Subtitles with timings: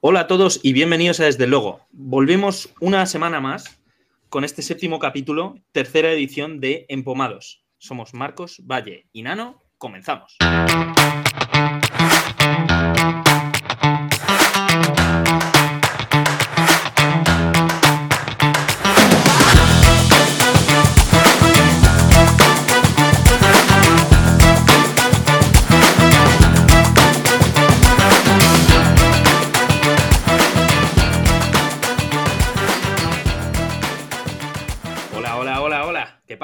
[0.00, 1.80] Hola a todos y bienvenidos a Desde Logo.
[1.90, 3.80] Volvemos una semana más
[4.28, 7.64] con este séptimo capítulo, tercera edición de Empomados.
[7.78, 9.60] Somos Marcos, Valle y Nano.
[9.76, 10.36] Comenzamos.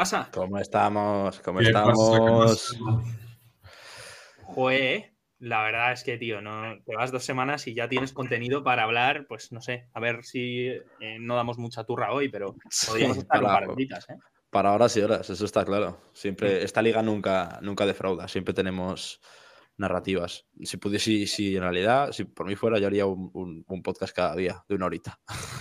[0.05, 0.29] Pasa?
[0.35, 1.41] ¿Cómo estamos?
[1.41, 2.77] ¿Cómo estamos?
[4.43, 8.63] Joder, la verdad es que, tío, no, te vas dos semanas y ya tienes contenido
[8.63, 10.67] para hablar, pues no sé, a ver si
[11.01, 12.55] eh, no damos mucha turra hoy, pero
[12.87, 14.17] podríamos Sí, estar un para- par de horitas, ¿eh?
[14.51, 15.99] Para horas y horas, eso está claro.
[16.13, 19.21] Siempre, esta liga nunca, nunca defrauda, siempre tenemos
[19.77, 20.47] narrativas.
[20.63, 23.83] Si pudiese, si, si en realidad, si por mí fuera, yo haría un, un- un
[23.83, 25.19] podcast cada día, de una horita.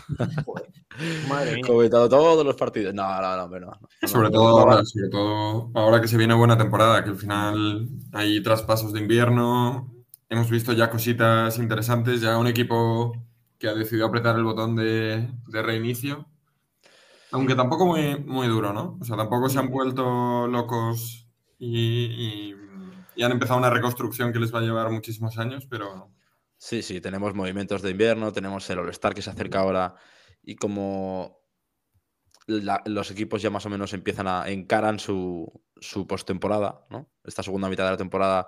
[1.27, 1.63] Madre mía.
[1.65, 2.93] Comentando todos los partidos.
[2.93, 4.07] No, no, no, hombre, no, no.
[4.07, 7.17] Sobre No, todo no, ahora, sobre todo ahora que se viene buena temporada, que al
[7.17, 9.93] final hay traspasos de invierno,
[10.29, 13.13] hemos visto ya cositas interesantes, ya un equipo
[13.57, 16.27] que ha decidido apretar el botón de, de reinicio,
[17.31, 18.97] aunque tampoco muy, muy duro, ¿no?
[19.01, 22.55] O sea, tampoco se han vuelto locos y, y-
[23.15, 26.11] y han empezado una reconstrucción que les va a llevar muchísimos años, pero
[26.65, 29.95] Sí, sí, tenemos movimientos de invierno, tenemos el All-Star que se acerca ahora
[30.41, 31.41] y como
[32.47, 37.11] los equipos ya más o menos empiezan a encaran su, su postemporada, ¿no?
[37.25, 38.47] Esta segunda mitad de la temporada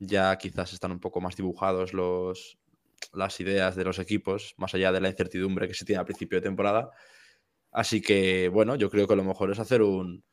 [0.00, 2.58] ya quizás están un poco más dibujados los,
[3.12, 6.38] las ideas de los equipos, más allá de la incertidumbre que se tiene al principio
[6.38, 6.90] de temporada.
[7.70, 10.24] Así que, bueno, yo creo que lo mejor es hacer un,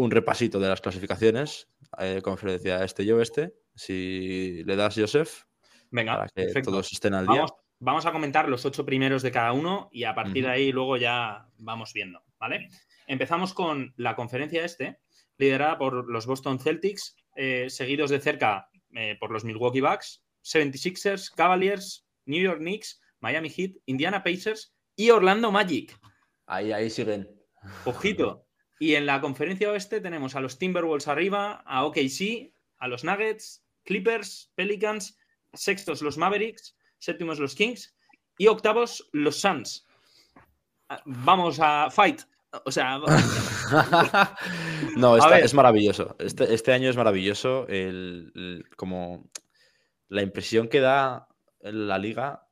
[0.00, 3.54] un repasito de las clasificaciones, eh, conferencia este y oeste.
[3.74, 5.44] Si le das, Joseph,
[5.90, 6.70] Venga, para que perfecto.
[6.70, 7.40] todos estén al día.
[7.40, 10.72] Vamos, vamos a comentar los ocho primeros de cada uno y a partir de ahí
[10.72, 12.70] luego ya vamos viendo, ¿vale?
[13.06, 15.00] Empezamos con la conferencia este,
[15.36, 21.30] liderada por los Boston Celtics, eh, seguidos de cerca eh, por los Milwaukee Bucks, 76ers,
[21.34, 25.98] Cavaliers, New York Knicks, Miami Heat, Indiana Pacers y Orlando Magic.
[26.46, 27.28] Ahí, ahí siguen.
[27.84, 28.46] Ojito.
[28.80, 33.62] Y en la conferencia oeste tenemos a los Timberwolves arriba, a OKC, a los Nuggets,
[33.84, 35.18] Clippers, Pelicans,
[35.52, 37.94] sextos los Mavericks, séptimos los Kings
[38.38, 39.86] y octavos los Suns.
[40.88, 42.22] Ah, Vamos a fight.
[42.64, 42.98] O sea,
[44.96, 46.16] no, es maravilloso.
[46.18, 47.66] Este, este año es maravilloso.
[47.68, 49.30] El, el- como
[50.08, 51.28] la impresión que da
[51.60, 52.48] la liga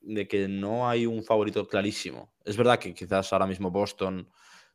[0.00, 2.32] de que no hay un favorito clarísimo.
[2.44, 4.28] Es verdad que quizás ahora mismo Boston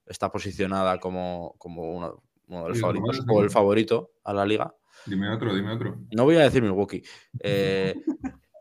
[0.05, 4.73] está posicionada como, como uno, uno de los favoritos o el favorito a la liga.
[5.05, 5.97] dime otro, dime otro.
[6.15, 7.03] No voy a decir Milwaukee.
[7.39, 7.95] Eh,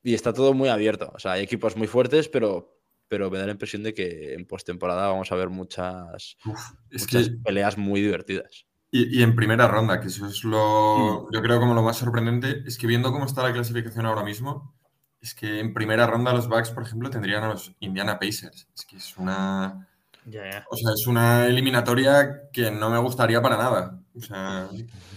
[0.03, 1.11] y está todo muy abierto.
[1.15, 2.77] O sea, hay equipos muy fuertes, pero,
[3.09, 6.61] pero me da la impresión de que en postemporada vamos a ver muchas, Uf,
[6.91, 8.67] es muchas que peleas muy divertidas.
[8.91, 10.51] Y, y en primera ronda, que eso es Mm.
[10.51, 14.23] lo, yo creo como lo más sorprendente, es que viendo cómo está la clasificación ahora
[14.23, 14.75] mismo,
[15.21, 18.69] es que en primera ronda los Bucks, por ejemplo, tendrían a los Indiana Pacers.
[18.77, 19.89] Es que es una,
[20.27, 24.01] o sea, es una eliminatoria que no me gustaría para nada.
[24.15, 24.69] O sea,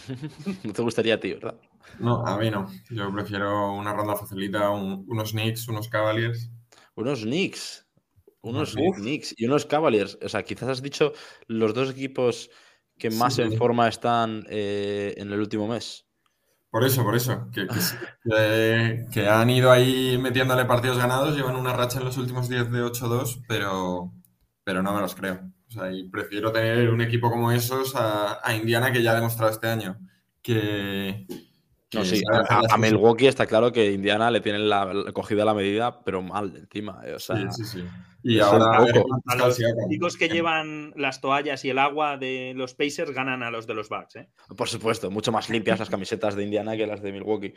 [0.63, 1.55] No te gustaría a ti, ¿verdad?
[1.99, 2.67] no, a mí no.
[2.89, 6.49] Yo prefiero una ronda facilita, un- unos Knicks, unos Cavaliers.
[6.95, 7.85] Unos Knicks.
[8.41, 8.97] Unos Uf.
[8.97, 10.17] Knicks y unos Cavaliers.
[10.23, 11.13] O sea, quizás has dicho
[11.47, 12.49] los dos equipos
[12.97, 13.41] que más sí.
[13.41, 16.05] en forma están eh, en el último mes.
[16.69, 21.35] Por eso, por eso, que, que, sí, que- que han ido ahí metiéndole partidos ganados,
[21.35, 24.11] llevan una racha en los últimos 10 de 8-2, pero,
[24.67, 25.39] pero no me los creo.
[25.69, 29.15] O sea, y prefiero tener un equipo como esos a, a Indiana, que ya ha
[29.15, 29.97] demostrado este año
[30.41, 31.25] que...
[31.93, 32.77] No, sí, a, a-.
[32.77, 36.99] Milwaukee está claro que Indiana le tienen la, la cogida la medida, pero mal encima.
[37.05, 37.85] eh, O sea, Sí, sí, sí.
[38.23, 38.79] Y ahora
[39.25, 39.57] a los
[39.89, 43.73] chicos que llevan las toallas y el agua de los Pacers ganan a los de
[43.73, 44.29] los Bucks, ¿eh?
[44.57, 47.53] por supuesto, mucho más limpias las camisetas de Indiana que las de Milwaukee.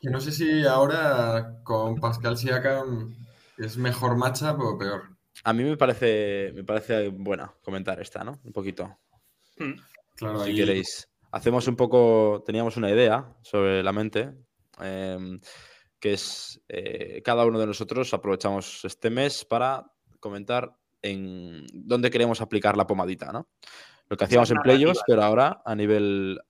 [0.00, 3.14] Que no sé si ahora con Pascal Siakam
[3.58, 5.17] es mejor matchup o peor.
[5.44, 8.40] A mí me parece, me parece buena comentar esta, ¿no?
[8.44, 8.98] Un poquito.
[9.56, 9.74] Hmm.
[10.16, 11.08] Claro, si ahí- queréis.
[11.30, 14.32] Hacemos un poco, teníamos una idea sobre la mente,
[14.80, 15.38] em,
[16.00, 19.84] que es eh, cada uno de nosotros aprovechamos este mes para
[20.20, 23.48] comentar en dónde queremos aplicar la pomadita, ¿no?
[24.08, 26.40] Lo que hacíamos en playoffs, pero ahora a nivel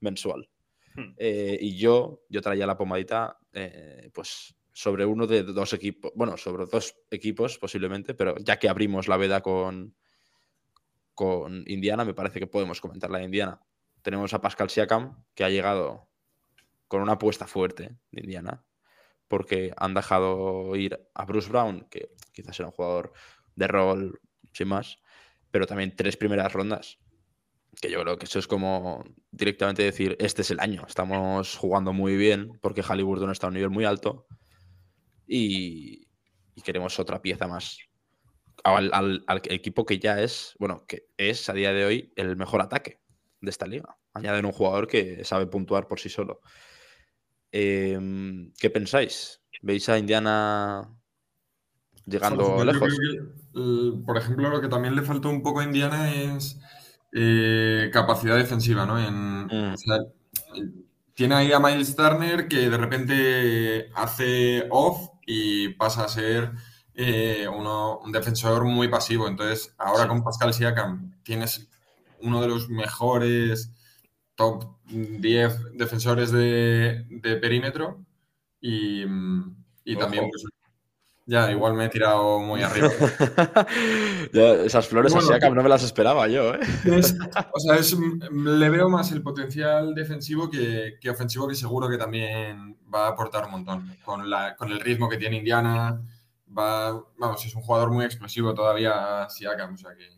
[0.00, 0.48] mensual.
[0.94, 1.14] Hmm.
[1.16, 6.36] Eh, y yo, yo traía la pomadita, eh, pues sobre uno de dos equipos, bueno,
[6.36, 9.96] sobre dos equipos posiblemente, pero ya que abrimos la veda con,
[11.16, 13.60] con Indiana, me parece que podemos comentar la de Indiana.
[14.02, 16.08] Tenemos a Pascal Siakam, que ha llegado
[16.86, 18.64] con una apuesta fuerte de Indiana,
[19.26, 23.12] porque han dejado ir a Bruce Brown, que quizás era un jugador
[23.56, 24.20] de rol
[24.52, 25.00] sin más,
[25.50, 27.00] pero también tres primeras rondas.
[27.80, 29.02] Que yo creo que eso es como
[29.32, 33.54] directamente decir, este es el año, estamos jugando muy bien porque Halliburton está a un
[33.54, 34.28] nivel muy alto
[35.28, 36.08] y,
[36.64, 37.78] queremos otra pieza más.
[38.64, 42.60] Al, al, equipo que ya es, bueno, que es a día de hoy el mejor
[42.60, 43.00] ataque
[43.40, 43.96] de esta liga.
[44.14, 46.40] Añaden un jugador que sabe puntuar por sí solo.
[47.52, 49.40] Em, ¿Qué pensáis?
[49.62, 50.92] ¿Veis a Indiana
[52.06, 52.96] llegando lejos?
[54.04, 56.58] por ejemplo, lo que también le faltó un poco a Indiana es
[57.12, 58.96] eh, capacidad defensiva, ¿no?
[58.96, 59.76] Mm.
[61.14, 66.52] tiene ahí a Miles Turner que de repente hace off y pasa a ser
[66.94, 69.28] eh, un defensor muy pasivo.
[69.28, 71.68] Entonces, ahora con Pascal Siakam tienes
[72.22, 73.70] uno de los mejores
[74.36, 77.04] top 10 defensores de,
[77.42, 78.02] perímetro
[78.58, 79.02] y,
[79.98, 80.44] también pues,
[81.28, 82.88] ya, igual me he tirado muy arriba.
[84.64, 86.54] esas flores así acá no me las esperaba yo.
[86.54, 86.60] ¿eh?
[87.52, 87.98] o sea,
[88.32, 93.44] le veo más el potencial defensivo que, ofensivo, que seguro que también va a aportar
[93.44, 93.94] un montón.
[94.02, 96.00] Con, la, con el ritmo que tiene Indiana,
[96.48, 100.08] va, vamos, es un jugador muy explosivo todavía Siakam, o sea que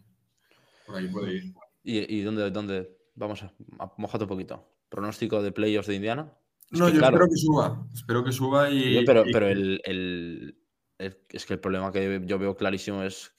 [0.86, 1.54] por ahí puede ir.
[1.82, 2.88] ¿Y, dónde, dónde?
[3.16, 3.52] Vamos a,
[3.96, 4.64] mojarte un poquito.
[4.88, 6.32] ¿Pronóstico de playoffs de Indiana?
[6.70, 7.86] no, yo espero que suba.
[7.92, 9.04] Espero que suba y.
[9.04, 10.56] pero, pero el,
[11.00, 13.32] es que el problema que yo veo clarísimo es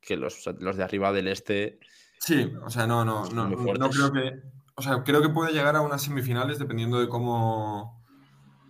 [0.00, 1.80] que los, de arriba del este.
[2.18, 4.42] Sí, o sea, no, no, no, no creo que.
[4.74, 8.02] O sea, creo que puede llegar a unas semifinales dependiendo de cómo.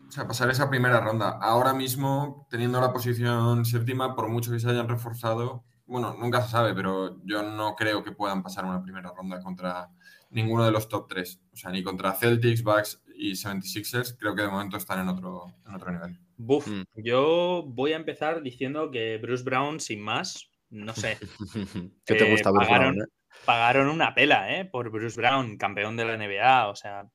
[0.09, 1.39] O sea, pasar esa primera ronda.
[1.41, 6.51] Ahora mismo, teniendo la posición séptima, por mucho que se hayan reforzado, bueno, nunca se
[6.51, 9.91] sabe, pero yo no creo que puedan pasar una primera ronda contra
[10.31, 11.41] ninguno de los top tres.
[11.53, 14.17] O sea, ni contra Celtics, Bucks y 76ers.
[14.19, 16.19] Creo que de momento están en otro, en otro nivel.
[16.37, 16.85] Buf, mm.
[16.97, 21.19] yo voy a empezar diciendo que Bruce Brown, sin más, no sé.
[22.05, 23.09] ¿Qué te gusta Bruce pagaron, Brown?
[23.09, 23.13] Eh?
[23.45, 24.65] Pagaron una pela, ¿eh?
[24.65, 26.69] Por Bruce Brown, campeón de la NBA.
[26.69, 27.09] O sea,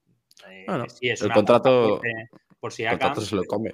[0.50, 2.02] eh, sí, es el contrato,
[2.60, 3.74] por si el contrato se lo come.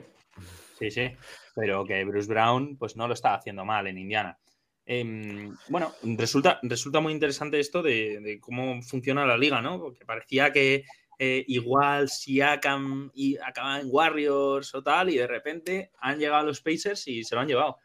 [0.78, 1.12] Sí, sí.
[1.56, 4.38] Pero que Bruce Brown, pues no lo está haciendo mal en Indiana.
[4.86, 9.80] Em, bueno, resulta, resulta muy interesante esto de, de, cómo funciona la liga, ¿no?
[9.80, 10.86] Porque parecía que
[11.20, 17.08] eh, igual si acaban en Warriors o tal, y de repente han llegado los Pacers
[17.08, 17.78] y se lo han llevado.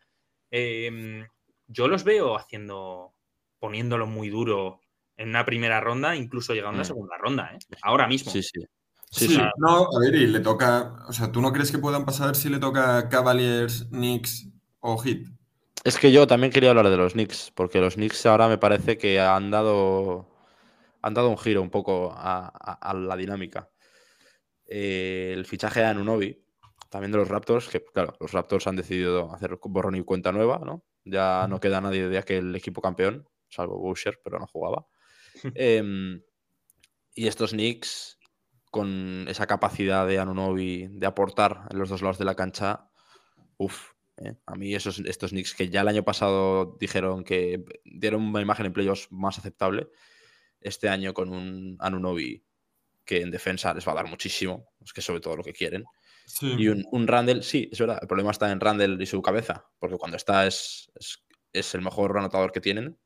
[0.50, 1.26] Em,
[1.66, 3.14] yo los veo haciendo,
[3.58, 4.80] poniéndolo muy duro
[5.16, 6.86] en una primera ronda, incluso llegando a la mm.
[6.86, 7.58] segunda ronda, ¿eh?
[7.82, 8.30] ahora mismo.
[8.30, 8.60] Sí, sí.
[9.10, 11.04] Sí, No, a ver, y le toca.
[11.06, 14.48] O sea, ¿tú no crees que puedan pasar si le toca Cavaliers, Knicks
[14.80, 15.26] o Heat?
[15.84, 18.96] Es que yo también quería hablar de los Knicks, porque los Knicks ahora me parece
[18.96, 20.31] que han dado
[21.02, 23.70] han dado un giro un poco a, la dinámica.
[24.66, 26.44] Eh, el fichaje de Anunobi,
[26.88, 30.60] también de los Raptors, que claro, los Raptors han decidido hacer borrón y cuenta nueva,
[30.64, 30.84] ¿no?
[31.04, 34.86] Ya no queda nadie de aquel equipo campeón, salvo Boucher, pero no jugaba.
[35.54, 36.22] Em,
[37.14, 38.18] y estos Knicks,
[38.70, 42.90] con esa capacidad de Anunobi de aportar en los dos lados de la cancha,
[43.56, 44.34] uff, ¿eh?
[44.46, 48.66] a mí esos, estos Knicks que ya el año pasado dijeron que dieron una imagen
[48.66, 49.88] en playoffs más aceptable,
[50.64, 52.42] este año con un Anunobi
[53.04, 55.84] que en defensa les va a dar muchísimo, es que sobre todo lo que quieren.
[56.40, 59.66] Y un, un, Randall, sí, es verdad, el problema está en Randall y su cabeza,
[59.78, 60.90] porque cuando está es,
[61.52, 62.96] es, el mejor anotador que tienen,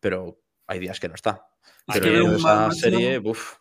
[0.00, 1.46] pero hay días que no está.
[1.86, 3.56] pero esa serie, uff.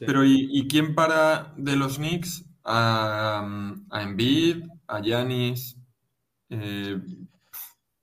[0.00, 3.46] Pero ¿y, quién para de los Knicks a,
[3.90, 5.76] a Embiid, a Yanis?
[6.48, 6.98] Eh,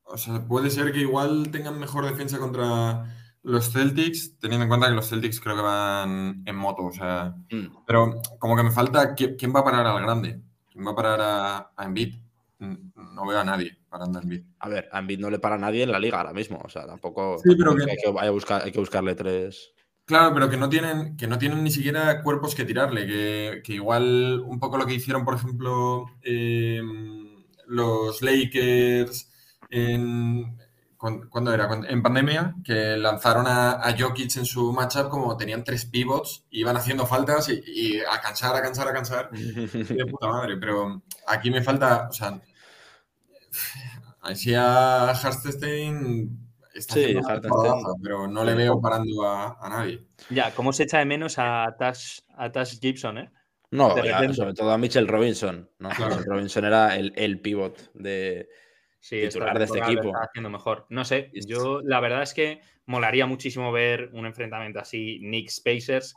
[0.04, 3.06] o sea, puede ser que igual tengan mejor defensa contra
[3.44, 7.36] los Celtics, teniendo en cuenta que los Celtics creo que van en moto, o sea.
[7.52, 7.84] Mm.
[7.86, 10.42] Pero como que me falta, ¿quién va a parar al grande?
[10.72, 12.16] ¿Quién va a parar a, a Embiid?
[12.60, 14.44] No veo a nadie parando a Embiid.
[14.60, 16.70] A ver, a Embiid no le para a nadie en la liga ahora mismo, o
[16.70, 17.38] sea, tampoco.
[17.40, 19.74] Sí, pero que, hay, que, hay, buscar, hay que buscarle tres.
[20.06, 23.74] Claro, pero que no tienen, que no tienen ni siquiera cuerpos que tirarle, que, que
[23.74, 26.82] igual un poco lo que hicieron, por ejemplo, eh,
[27.68, 29.32] los Lakers
[29.70, 30.58] en,
[31.00, 31.70] ¿Cuándo era?
[31.88, 36.76] En pandemia, que lanzaron a, a, Jokic en su matchup como tenían tres pivots, iban
[36.76, 39.30] haciendo faltas y, a cansar, a cansar, a cansar.
[39.32, 42.42] de puta madre, pero aquí me falta, o sea,
[44.24, 46.38] así a Hartstein
[46.76, 47.16] está sí,
[48.04, 50.06] pero no le veo parando a, nadie.
[50.30, 53.32] Ya, ¿cómo se echa de menos a Tash, a Tash Gibson, eh?
[53.72, 53.96] No,
[54.34, 55.70] sobre todo a Mitchell Robinson.
[55.80, 55.88] ¿no?
[55.88, 58.50] Mitchell Robinson era el, el pivot de,
[59.00, 60.08] Sí, titular de este equipo.
[60.08, 60.86] Está haciendo mejor.
[60.90, 66.14] No sé, yo la verdad es que molaría muchísimo ver un enfrentamiento así, Nick Spacers.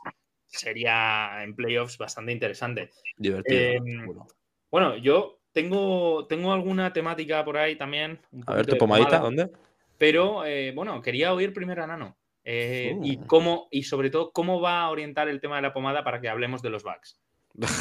[0.47, 2.91] Sería en playoffs bastante interesante.
[3.17, 3.59] Divertido.
[3.59, 4.07] Em,
[4.69, 8.19] bueno, yo tengo, tengo alguna temática por ahí también.
[8.45, 9.49] A ver, tu pomadita, ¿dónde?
[9.97, 12.17] Pero eh, bueno, quería oír primero a Nano.
[12.43, 16.03] Eh, y cómo, y sobre todo, cómo va a orientar el tema de la pomada
[16.03, 17.19] para que hablemos de los bugs.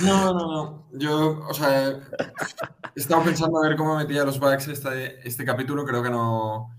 [0.05, 0.89] No, no, no.
[0.93, 1.99] Yo, o sea,
[2.95, 5.85] he estado pensando a ver cómo metía los bugs este, este capítulo.
[5.85, 6.71] Creo que no.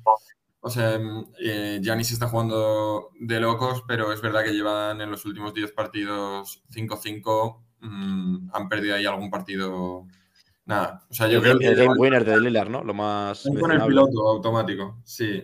[0.62, 1.00] O sea,
[1.39, 5.72] eh, Giannis está jugando de locos, pero es verdad que llevan en los últimos 10
[5.74, 7.63] partidos 5-5.
[7.82, 10.05] Mm, han perdido ahí algún partido.
[10.65, 11.05] Nada.
[11.10, 11.67] O sea, yo creo que.
[11.67, 12.84] El game winner de Lillard, ¿no?
[12.84, 13.43] Lo más.
[13.60, 15.43] Con el piloto automático, sí.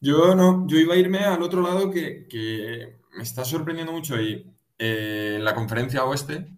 [0.00, 4.50] Yo no, yo iba a irme al otro lado que, me está sorprendiendo mucho y
[4.78, 6.48] eh, en la conferencia oeste,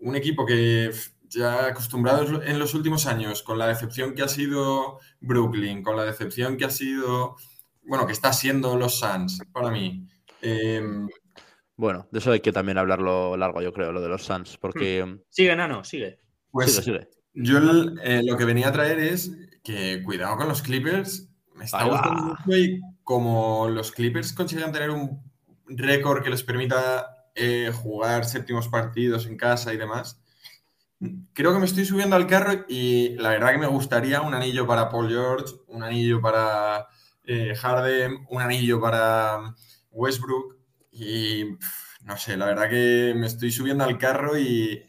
[0.00, 0.90] un equipo que
[1.32, 6.04] ya acostumbrado en los últimos años con la decepción que ha sido Brooklyn, con la
[6.04, 7.36] decepción que ha sido,
[7.82, 10.06] bueno, que está siendo los Suns para mí.
[10.40, 11.08] Em,
[11.76, 15.04] bueno, de eso hay que también hablarlo largo, yo creo, lo de los Suns, porque...
[15.04, 15.20] Hmm.
[15.28, 16.18] Sigue, Nano, sigue.
[16.50, 16.84] Pues
[17.34, 17.58] yo
[18.02, 22.22] eh, lo que venía a traer es que cuidado con los Clippers, me está gustando
[22.22, 25.22] mucho y como los Clippers consiguen tener un
[25.66, 30.21] récord que les permita eh, jugar séptimos partidos en casa y demás,
[31.32, 34.66] creo que me estoy subiendo al carro y la verdad que me gustaría un anillo
[34.66, 36.86] para Paul George, un anillo para
[37.24, 39.54] eh, Harden, un anillo para
[39.90, 40.56] Westbrook
[40.90, 41.56] y
[42.04, 44.84] no sé, la verdad que me estoy subiendo al carro y...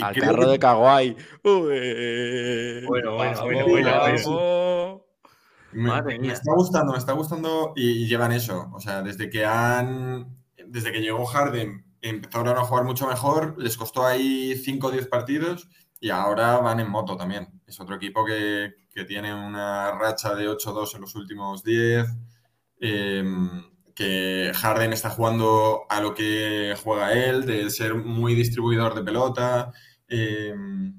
[0.00, 1.16] al carro de Kawhi.
[1.42, 5.04] bueno, bueno, bueno, bueno.
[5.72, 8.70] Me, está gustando, me está gustando y, llevan eso.
[8.72, 10.36] O sea, desde que han.
[10.66, 13.54] Desde que llegó Harden, empezaron a jugar mucho mejor.
[13.58, 15.68] Les costó ahí 5 o 10 partidos
[16.00, 17.60] y ahora van en moto también.
[17.66, 18.74] Es otro equipo que,
[19.06, 22.06] tiene una racha de 8-2 en los últimos 10.
[22.80, 23.64] Em,
[23.94, 29.72] que Harden está jugando a lo que juega él, de ser muy distribuidor de pelota.
[30.08, 30.94] Em,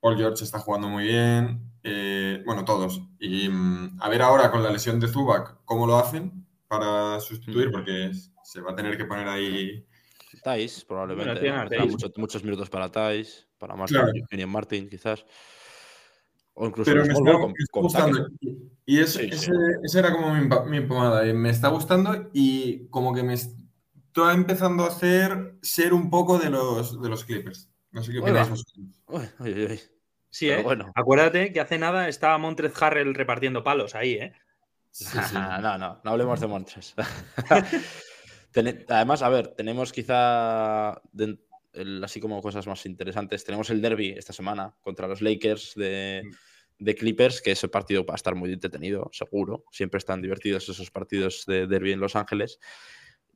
[0.00, 1.72] Paul George está jugando muy bien.
[1.82, 3.00] Eh, bueno, todos.
[3.18, 7.70] Y mm, a ver ahora con la lesión de Zubac cómo lo hacen para sustituir,
[7.70, 8.10] porque
[8.42, 9.86] se va a tener que poner ahí.
[10.44, 11.50] Thais, probablemente.
[12.18, 15.24] muchos, minutos para Thais, para Martin, Martin, quizás.
[16.52, 17.32] O incluso Pero me está,
[17.72, 18.28] gustando.
[18.86, 19.30] Y ese,
[19.98, 20.34] era como
[20.66, 21.24] mi, pomada.
[21.32, 26.50] Me está gustando y como que me está empezando a hacer ser un poco de
[26.50, 27.70] los, de los Clippers.
[27.90, 29.90] No sé qué opináis vosotros.
[30.28, 30.62] Sí, ¿eh?
[30.62, 30.92] bueno.
[30.94, 34.32] Acuérdate que hace nada estaba Montrez Harrell repartiendo palos ahí, ¿eh?
[35.32, 36.46] no, no, no hablemos de
[38.88, 41.00] Además, a ver, tenemos quizá
[42.02, 43.44] así como cosas más interesantes.
[43.44, 46.84] Tenemos el derby esta semana contra los Lakers de, mm.
[46.84, 49.64] de, Clippers, que ese partido va a estar muy entretenido, seguro.
[49.72, 52.60] Siempre están divertidos esos partidos de derby en Los Ángeles.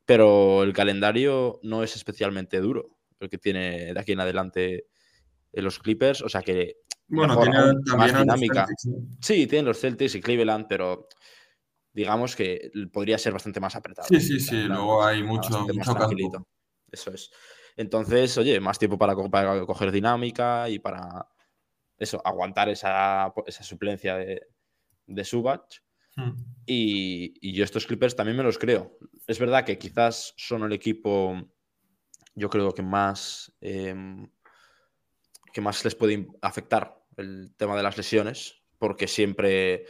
[0.05, 4.87] Pero el calendario no es especialmente duro, el que tiene de aquí en adelante
[5.51, 6.21] los Clippers.
[6.21, 6.77] O sea que
[7.09, 8.67] bueno, tiene también dinámica.
[9.19, 11.07] sí, tienen los Celtics y Cleveland, pero
[11.93, 14.07] digamos que podría ser bastante más apretado.
[14.07, 16.45] Sí, sí, sí, luego hay mucho, mucho
[16.91, 17.31] Eso es.
[17.75, 21.27] Entonces, oye, más tiempo para, coger dinámica y para
[21.97, 24.41] eso, aguantar esa, suplencia de,
[25.05, 25.81] de Subach.
[26.15, 26.31] Hmm.
[26.65, 28.97] Y, yo estos Clippers también me los creo.
[29.27, 31.35] Es verdad que quizás son el equipo,
[32.35, 34.29] yo creo que más, em,
[35.53, 39.85] que más les puede afectar el tema de las lesiones, porque siempre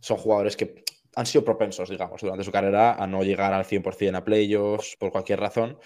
[0.00, 0.84] son jugadores que
[1.18, 5.10] han sido propensos, digamos, durante su carrera a no llegar al 100% a playoffs por
[5.10, 5.76] cualquier razón,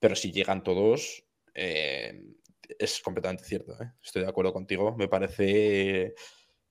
[0.00, 1.22] pero si llegan todos,
[1.54, 2.20] eh,
[2.76, 3.80] es completamente cierto.
[3.80, 3.92] ¿eh?
[4.02, 4.96] Estoy de acuerdo contigo.
[4.96, 6.14] Me parece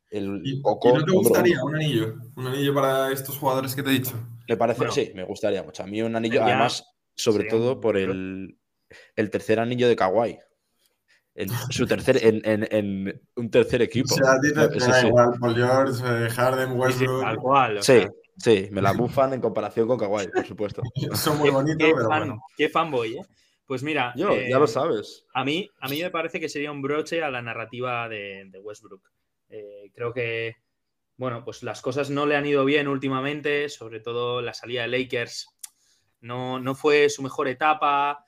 [0.10, 2.16] el ¿Y, no te gustaría un anillo?
[2.36, 4.28] ¿Un anillo para estos jugadores que te he dicho?
[4.50, 5.84] Me parece, sí, me gustaría mucho.
[5.84, 6.84] A mí un anillo, además,
[7.16, 8.60] sobre todo por el,
[9.16, 10.38] el tercer anillo de Kawhi
[11.36, 14.14] en su tercer, en, un tercer equipo.
[14.14, 17.22] O sea, a igual, Paul George, eh, Harden, Westbrook.
[17.22, 17.84] Tal cual.
[17.84, 18.06] sí,
[18.38, 20.82] sí, me la bufan en comparación con Kawhi, por supuesto.
[21.14, 22.42] Son muy bonitos, pero bueno.
[22.58, 23.22] Qué fanboy, ¿eh?
[23.66, 24.14] Pues mira.
[24.16, 25.26] Yo, ya lo eh, sabes.
[25.34, 29.04] A mí, a mí me parece que sería un broche a la narrativa de, Westbrook.
[29.50, 30.58] Eh, creo que,
[31.18, 34.88] bueno, pues las cosas no le han ido bien últimamente, sobre todo la salida de
[34.88, 35.48] Lakers
[36.22, 38.26] no, no fue su mejor etapa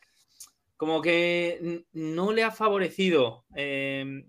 [0.82, 4.28] como que no le ha favorecido em,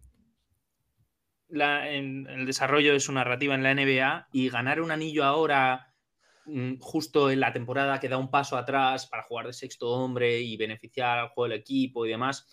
[1.49, 5.95] el desarrollo de su narrativa en la NBA y ganar un anillo ahora,
[6.45, 10.41] mm, justo en la temporada que da un paso atrás para jugar de sexto hombre
[10.41, 12.47] y beneficiar al juego del equipo y demás,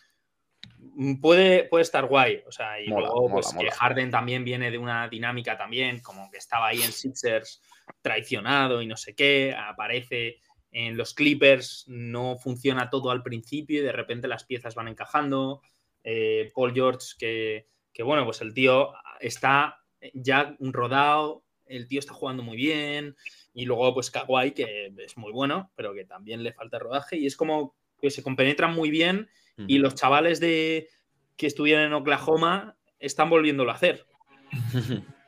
[0.77, 2.41] mm, puede, puede estar guay.
[2.48, 6.38] O sea, y luego pues, que Harden también viene de una dinámica también, como que
[6.38, 7.62] estaba ahí en Sixers
[8.01, 10.39] traicionado y no sé qué, aparece
[10.71, 15.61] en los Clippers no funciona todo al principio y de repente las piezas van encajando.
[16.03, 19.83] eh, Paul George, que, que, bueno, pues el tío está
[20.13, 23.15] ya rodado, el tío está jugando muy bien,
[23.53, 27.25] y luego pues Kawhi, que es muy bueno, pero que también le falta rodaje, y
[27.25, 29.29] es como que se compenetran muy bien,
[29.67, 30.88] y los chavales de
[31.35, 34.05] que estuvieron en Oklahoma están volviéndolo a hacer.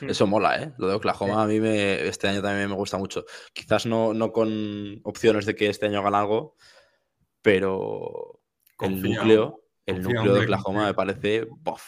[0.00, 0.72] Eso mola, ¿eh?
[0.78, 3.24] Lo de Oklahoma a mí me, este año también me gusta mucho.
[3.52, 6.56] Quizás no, no con opciones de que este año hagan algo,
[7.42, 8.40] pero
[8.80, 11.82] el núcleo, el núcleo de Oklahoma me parece bof.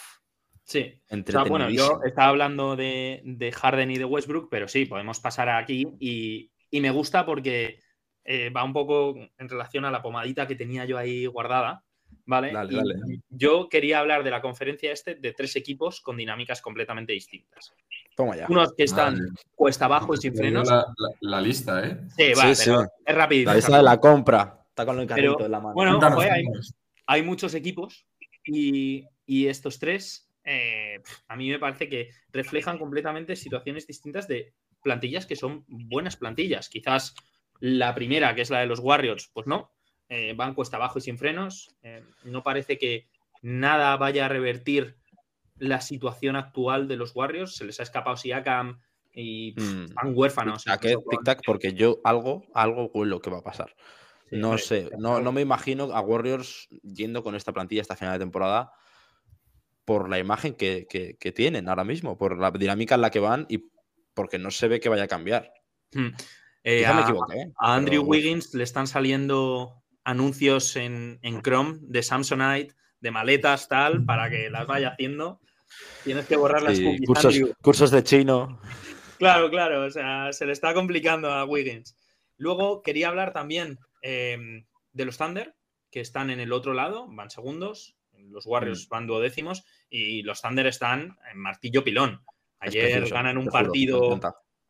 [0.65, 1.03] Sí.
[1.49, 6.51] bueno, yo estaba hablando de, Harden y de Westbrook, pero sí, podemos pasar aquí y,
[6.81, 7.81] me gusta porque
[8.25, 11.85] eh, va un poco en relación a la pomadita que tenía yo ahí guardada.
[12.25, 12.53] ¿Vale?
[13.31, 17.75] Yo quería hablar de la conferencia este de tres equipos con dinámicas completamente distintas.
[18.23, 18.47] Toma ya.
[18.49, 19.19] Unos que están
[19.57, 20.69] cuesta abajo y sin frenos.
[21.21, 21.99] La, lista, ¿eh?
[22.17, 22.69] Sí, va, es
[23.07, 23.47] rápido.
[23.47, 24.65] La lista de la compra.
[24.69, 25.75] Está con el carrito en la mano.
[25.75, 26.01] Bueno,
[27.07, 28.07] hay, muchos equipos
[28.45, 34.53] y, estos tres, eh, a mí me parece que reflejan completamente situaciones distintas de
[34.83, 36.69] plantillas que son buenas plantillas.
[36.69, 37.15] Quizás
[37.59, 39.73] la primera, que es la de los Warriors, pues no,
[40.09, 41.75] eh, van cuesta abajo y sin frenos.
[41.83, 43.09] Eh, no parece que
[43.43, 44.97] nada vaya a revertir
[45.57, 47.57] la situación actual de los Warriors.
[47.57, 48.81] Se les ha escapado Siakam
[49.13, 49.95] y mm.
[49.95, 50.67] van huérfanos.
[50.69, 51.41] ¿A qué tic-tac?
[51.45, 53.75] Porque yo algo, algo lo que va a pasar.
[54.31, 58.25] no sé, no, no, me imagino a Warriors yendo con esta plantilla esta final de
[58.25, 58.73] temporada
[59.85, 60.87] por la imagen que,
[61.35, 63.71] tienen ahora mismo, por la dinámica en la que van y
[64.15, 65.53] porque no se ve que vaya a cambiar.
[65.93, 66.11] Hmm.
[66.65, 66.99] Eh, a,
[67.59, 74.31] a, Andrew Wiggins le están saliendo anuncios en, Chrome de Samsonite, de maletas, tal, para
[74.31, 75.41] que las vaya haciendo.
[76.05, 78.61] Tienes que borrar las Cursos, cursos de chino.
[79.19, 81.97] Claro, claro, o sea, se le está complicando a Wiggins.
[82.39, 85.55] Luego quería hablar también em, de los Thunder,
[85.91, 88.91] que están en el otro lado, van segundos, los Warriors mm.
[88.91, 92.25] van duodécimos y los Thunder están en martillo pilón.
[92.61, 94.21] Ayer ganan un partido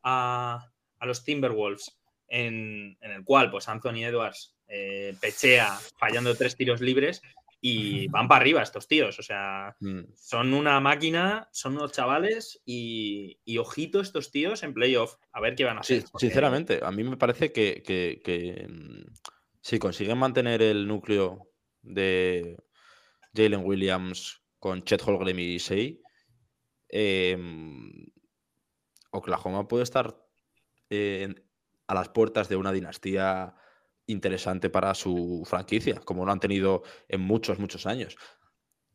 [0.03, 0.67] a,
[1.01, 7.21] los Timberwolves en, en, el cual pues Anthony Edwards eh, pechea fallando tres tiros libres
[7.63, 9.17] y van para arriba estos tíos.
[9.17, 10.01] O sea, mm.
[10.13, 15.15] son una máquina, son unos chavales y, ojito estos tíos en playoff.
[15.31, 16.03] A ver qué van a hacer.
[16.17, 19.13] Sinceramente, a mí me parece que, mm,
[19.61, 21.49] si consiguen mantener el núcleo
[21.81, 22.57] de
[23.33, 25.93] Jalen Williams con Chet Holgrim y Shea,
[26.89, 28.07] em,
[29.11, 30.19] Oklahoma puede estar
[30.89, 31.33] eh,
[31.87, 33.55] a las puertas de una dinastía
[34.07, 38.17] interesante para su franquicia, como lo han tenido en muchos, muchos años.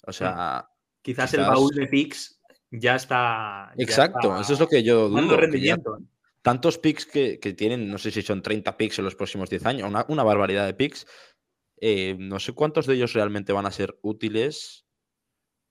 [0.07, 0.69] O sea.
[1.03, 2.41] Quizás, el baúl de picks
[2.71, 3.73] ya está.
[3.79, 5.37] Exacto, eso es lo que yo dudo.
[5.37, 5.99] Rendimiento.
[6.43, 9.93] tantos picks que, tienen, no sé si son 30 picks en los próximos 10 años,
[10.09, 11.07] una, barbaridad de picks.
[11.81, 14.87] Eh, no sé cuántos de ellos realmente van a ser útiles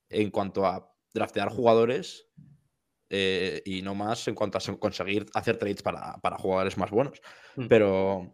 [0.09, 2.29] en cuanto a draftear jugadores
[3.09, 7.21] eh, y no más en cuanto a conseguir hacer trades para, jugadores más buenos.
[7.55, 7.67] Mm.
[7.67, 8.33] Pero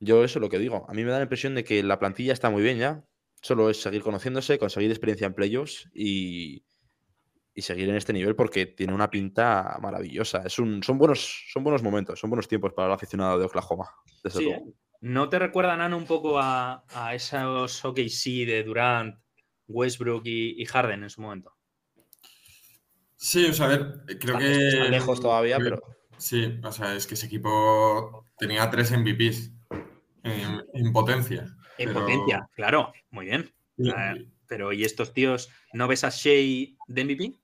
[0.00, 0.86] yo eso es lo que digo.
[0.88, 3.04] A mí me da la impresión de que la plantilla está muy bien ya.
[3.42, 6.64] Solo es seguir conociéndose, conseguir experiencia en playoffs y,
[7.54, 10.42] y seguir en este nivel porque tiene una pinta maravillosa.
[10.44, 13.90] Es un, son, buenos, son buenos momentos, son buenos tiempos para el aficionado de Oklahoma.
[14.24, 14.62] Sí, ¿eh?
[15.00, 19.16] ¿No te recuerdan, Ana, un poco a, a esos OKC de Durant,
[19.68, 21.54] Westbrook y, Harden en su momento?
[23.16, 24.68] Sí, o sea, a ver, creo que.
[24.68, 25.80] Están lejos todavía, pero.
[26.18, 29.52] Sí, o sea, es que ese equipo tenía tres MVPs
[30.26, 31.46] en, potencia.
[31.78, 33.50] En potencia, claro, muy bien.
[34.46, 37.34] pero ¿y estos tíos no ves a Shea de MVP?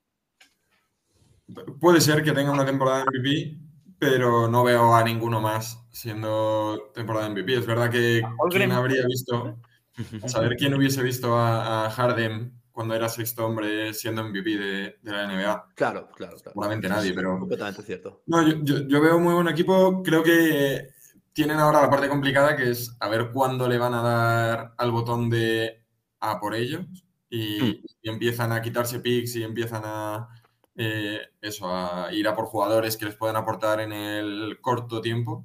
[1.81, 3.59] Puede ser que tenga una temporada de MVP,
[3.99, 7.55] pero no veo a ninguno más siendo temporada de MVP.
[7.55, 9.59] Es verdad que quién habría visto,
[10.27, 15.73] saber quién hubiese visto a, Harden cuando era sexto hombre siendo MVP de, la NBA.
[15.75, 17.39] Claro, claro, Seguramente nadie, pero.
[17.39, 18.23] Completamente cierto.
[18.27, 20.03] No, yo, yo, veo muy buen equipo.
[20.03, 20.89] Creo que
[21.33, 24.91] tienen ahora la parte complicada que es a ver cuándo le van a dar al
[24.91, 25.83] botón de
[26.21, 26.87] a por ellos
[27.31, 27.85] y, hmm.
[28.03, 30.29] empiezan a quitarse picks y empiezan a
[30.77, 35.45] eh, eso, a ir a por jugadores que les pueden aportar en el corto tiempo.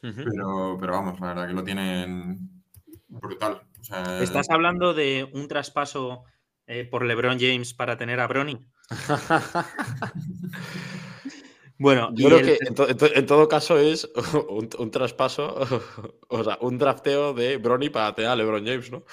[0.00, 2.62] pero, pero, vamos, la verdad que lo tienen
[3.08, 3.62] brutal.
[4.20, 6.24] ¿Estás hablando de un traspaso
[6.66, 8.66] eh, por LeBron James para tener a Bronny?
[11.78, 12.58] Bueno, yo creo que
[13.14, 14.10] en, todo caso es
[14.78, 15.54] un, traspaso,
[16.28, 19.04] o sea, un drafteo de Bronny para tener a LeBron James, ¿no?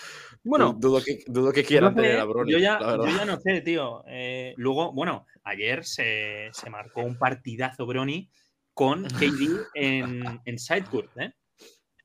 [0.43, 2.51] Bueno, dudo que, dudo que quieran tener a Bronny.
[2.51, 2.79] Yo ya,
[3.25, 4.03] no sé, tío.
[4.07, 8.29] Eh, luego, bueno, ayer se, marcó un partidazo Bronny
[8.73, 11.33] con KD en, en Sidecourt, ¿eh?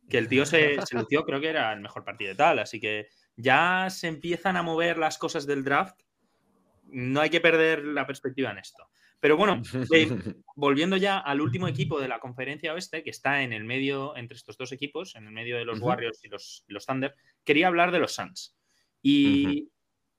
[0.08, 2.80] Que el tío se, se lució, creo que era el mejor partido de tal, así
[2.80, 6.00] que ya se empiezan a mover las cosas del draft.
[6.88, 8.90] No hay que perder la perspectiva en esto.
[9.20, 9.62] Pero bueno,
[9.94, 10.10] eh,
[10.56, 14.36] volviendo ya al último equipo de la conferencia oeste, que está en el medio, entre
[14.36, 17.92] estos dos equipos, en el medio de los Warriors y los, los, Thunder, quería hablar
[17.92, 18.56] de los Suns.
[19.02, 19.70] Y,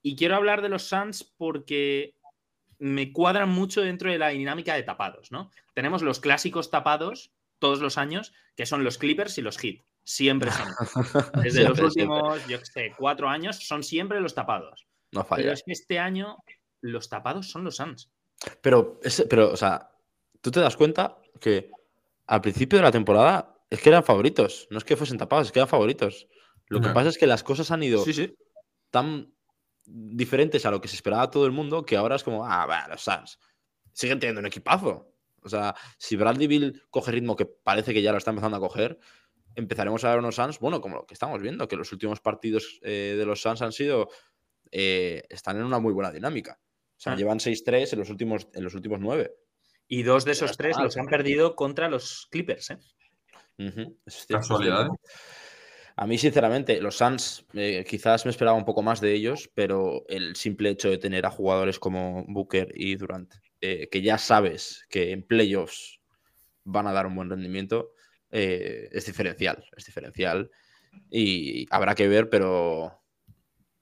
[0.02, 2.14] y quiero hablar de los Suns porque
[2.78, 5.50] me cuadran mucho dentro de la dinámica de tapados, ¿no?
[5.74, 9.84] Tenemos los clásicos tapados todos los años, que son los Clippers y los Heat.
[10.04, 10.68] Siempre son.
[11.44, 14.88] Desde los últimos, yo qué sé, cuatro años, son siempre los tapados.
[15.12, 15.42] No falla.
[15.42, 16.38] Pero es que este año
[16.80, 18.10] los tapados son los Suns.
[18.60, 19.90] Pero, pero, o sea,
[20.40, 21.70] tú te das cuenta que
[22.26, 24.66] al principio de la temporada es que eran favoritos.
[24.70, 26.28] No es que fuesen tapados, es que eran favoritos.
[26.68, 28.04] Lo que pasa es que las cosas han ido
[28.90, 29.32] tan
[29.84, 32.88] diferentes a lo que se esperaba todo el mundo que ahora es como, ah, va,
[32.88, 33.38] los Suns
[33.92, 35.14] siguen teniendo un equipazo.
[35.42, 38.60] O sea, si Bradley Bill coge ritmo que parece que ya lo está empezando a
[38.60, 38.98] coger,
[39.54, 42.80] empezaremos a ver unos Suns, bueno, como lo que estamos viendo, que los últimos partidos
[42.82, 44.08] eh, de los Suns han sido,
[44.70, 46.58] eh, están en una muy buena dinámica.
[47.02, 49.34] O sea, llevan 6-3 en los últimos, en los últimos 9.
[49.88, 52.78] Y dos de esos tres los han perdido contra los Clippers, ¿eh?
[54.28, 54.86] Casualidad.
[55.96, 60.04] A mí, sinceramente, los Suns eh, quizás me esperaba un poco más de ellos, pero
[60.06, 64.86] el simple hecho de tener a jugadores como Booker y Durant, eh, que ya sabes
[64.88, 65.98] que en playoffs
[66.62, 67.94] van a dar un buen rendimiento,
[68.30, 69.64] es diferencial.
[69.76, 70.52] Es diferencial.
[71.10, 73.01] Y habrá que ver, pero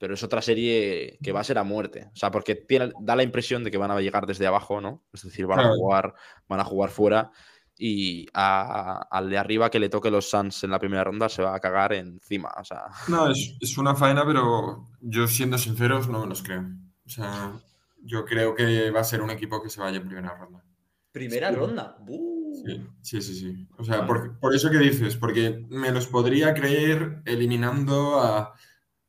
[0.01, 2.09] pero es otra serie que va a ser a muerte.
[2.11, 2.65] O sea, porque
[3.01, 5.05] da la impresión de que van a llegar desde abajo, ¿no?
[5.13, 6.15] Es decir, van a jugar,
[6.49, 7.31] van a jugar fuera
[7.77, 11.55] y al de arriba que le toque los Suns en la primera ronda se va
[11.55, 12.51] a cagar encima.
[12.59, 12.85] O sea...
[13.09, 16.65] No, es, una faena, pero yo siendo sinceros no me los creo.
[17.05, 17.53] O sea,
[18.03, 20.65] yo creo que va a ser un equipo que se vaya en primera ronda.
[21.11, 21.95] ¿Primera ronda?
[23.03, 27.21] Sí, sí, sí, O sea, por, por, eso que dices, porque me los podría creer
[27.25, 28.55] eliminando a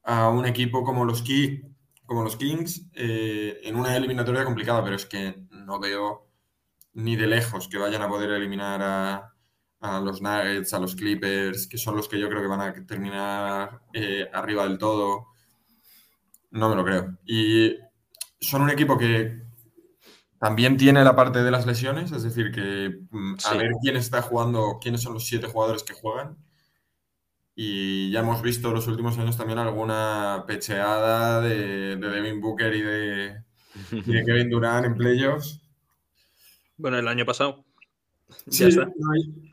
[0.04, 1.24] a un equipo como los,
[2.06, 6.28] como los Kings eh, en una eliminatoria complicada, pero es que no veo
[6.94, 9.28] ni de lejos que vayan a poder eliminar a,
[10.00, 13.80] los Nuggets, a los Clippers, que son los que yo creo que van a terminar
[13.92, 15.28] eh, arriba del todo.
[16.52, 17.18] No me lo creo.
[17.26, 17.76] Y
[18.40, 19.42] son un equipo que
[20.38, 24.22] también tiene la parte de las lesiones, es decir, que mm, a ver quién está
[24.22, 26.36] jugando, quiénes son los siete jugadores que juegan.
[27.54, 32.80] Y ya hemos visto en los últimos años también alguna pecheada de, Devin Booker y
[32.80, 33.42] de,
[34.24, 35.60] Kevin Durant en playoffs.
[36.76, 37.64] Bueno, el año pasado.
[38.48, 38.68] Sí,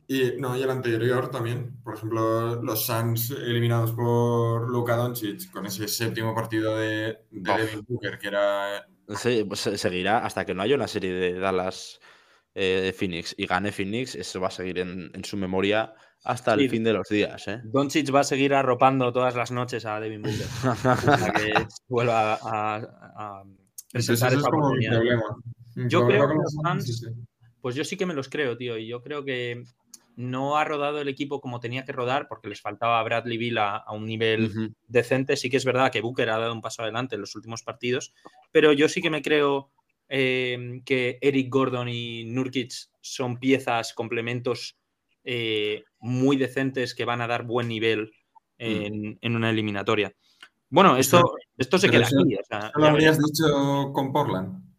[0.08, 1.78] y, no, y el anterior también.
[1.84, 8.18] Por ejemplo, los Suns eliminados por Luka Doncic con ese séptimo partido de, Devin Booker,
[8.18, 8.88] que era.
[9.16, 12.00] Sí, pues seguirá hasta que no haya una serie de Dallas
[12.62, 15.93] eh, Phoenix y gane Phoenix, eso va a seguir en, en su memoria
[16.26, 17.48] hasta el fin de los días.
[17.48, 17.62] ¿eh?
[17.63, 20.45] Doncic va a seguir arropando todas las noches a Devin Booker
[21.06, 21.54] para que
[21.88, 22.76] vuelva a,
[23.15, 23.43] a,
[23.93, 24.50] presentar esa
[25.88, 27.08] Yo creo que los fans,
[27.62, 29.63] pues yo sí que me los creo, tío, y yo creo que
[30.17, 33.58] no ha rodado el equipo como tenía que rodar porque les faltaba a Bradley Bill
[33.58, 35.38] a, un nivel decente.
[35.38, 38.13] Sí que es verdad que Booker ha dado un paso adelante en los últimos partidos,
[38.52, 39.72] pero yo sí que me creo
[40.10, 44.78] eh, que Eric Gordon y Nurkic son piezas, complementos
[45.24, 48.12] eh, muy decentes que van a dar buen nivel
[48.58, 49.17] mm.
[49.22, 50.12] en, una eliminatoria.
[50.69, 52.38] Bueno, esto, esto se queda aquí.
[52.76, 54.69] ¿Lo habrías dicho con Portland?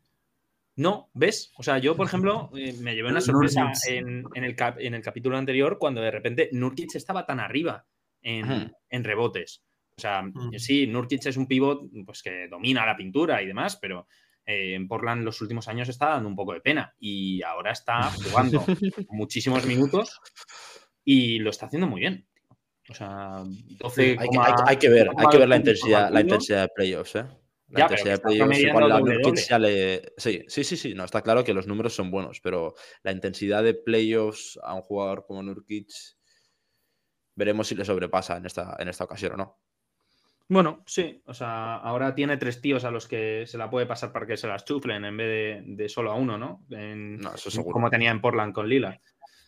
[0.77, 1.53] No, ¿ves?
[1.57, 5.37] O sea, yo, por ejemplo, eh, me llevé una sorpresa en, el en, el capítulo
[5.37, 7.87] anterior cuando de repente Nurkic estaba tan arriba
[8.23, 9.63] en, rebotes.
[9.97, 10.55] O sea, mm.
[10.59, 14.07] sí, Nurkic es un pivot pues, que domina la pintura y demás, pero
[14.47, 18.03] eh, en Portland los últimos años está dando un poco de pena y ahora está
[18.31, 18.65] jugando
[19.09, 20.21] muchísimos minutos
[21.05, 22.27] y lo está haciendo muy bien.
[22.89, 24.29] O sea, 12, hay,
[24.77, 27.25] que ver, hay que ver la intensidad, la intensidad de playoffs, ¿eh?
[27.69, 29.49] La intensidad de playoffs,
[30.17, 32.75] Sí, sí, sí, sí, no, está claro que los números son buenos, pero
[33.05, 35.89] la intensidad de playoffs a un jugador como Nurkic
[37.37, 39.61] veremos si le sobrepasa en esta, en esta ocasión o no.
[40.51, 44.11] Bueno, sí, o sea, ahora tiene tres tíos a los que se la puede pasar
[44.11, 46.67] para que se las chuflen en vez de, solo a uno, ¿no?
[46.69, 47.73] no eso seguro.
[47.73, 49.01] Como tenía en Portland con Lila.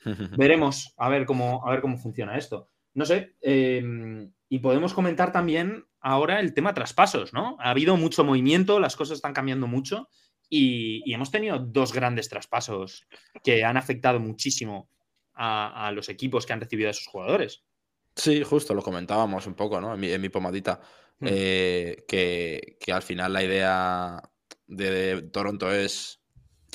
[0.38, 2.70] Veremos a ver cómo, a ver cómo funciona esto.
[2.94, 7.56] No sé, em, y podemos comentar también ahora el tema traspasos, ¿no?
[7.58, 10.08] Ha habido mucho movimiento, las cosas están cambiando mucho
[10.48, 13.08] y, hemos tenido dos grandes traspasos
[13.42, 14.88] que han afectado muchísimo
[15.34, 17.64] a, a los equipos que han recibido a esos jugadores.
[18.14, 19.94] Sí, justo, lo comentábamos un poco, ¿no?
[19.94, 20.80] En mi, pomadita.
[21.18, 21.26] Mm.
[21.28, 24.22] Eh, que, al final la idea
[24.66, 26.20] de, Toronto es,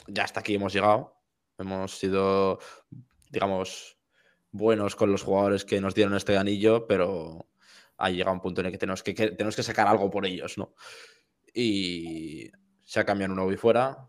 [0.07, 1.15] ya hasta aquí hemos llegado.
[1.57, 2.59] Hemos sido,
[3.29, 3.97] digamos,
[4.51, 7.47] buenos con los jugadores que nos dieron este anillo, pero
[7.97, 10.25] ha llegado un punto en el que tenemos que, que- tenemos que sacar algo por
[10.25, 10.75] ellos, ¿no?
[11.53, 12.51] Y
[12.83, 14.07] se ha cambiado un Obi fuera,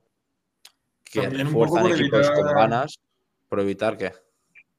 [1.05, 3.01] que refuerzan equipos con ganas,
[3.49, 4.13] por evitar que...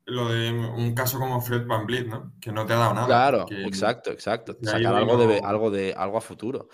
[0.09, 2.33] Lo de un caso como Fred Van Vliet, ¿no?
[2.41, 3.07] Que no te ha dado nada.
[3.07, 4.57] Claro, que- exacto, exacto.
[4.61, 6.69] Sacar algo de, algo de algo a futuro.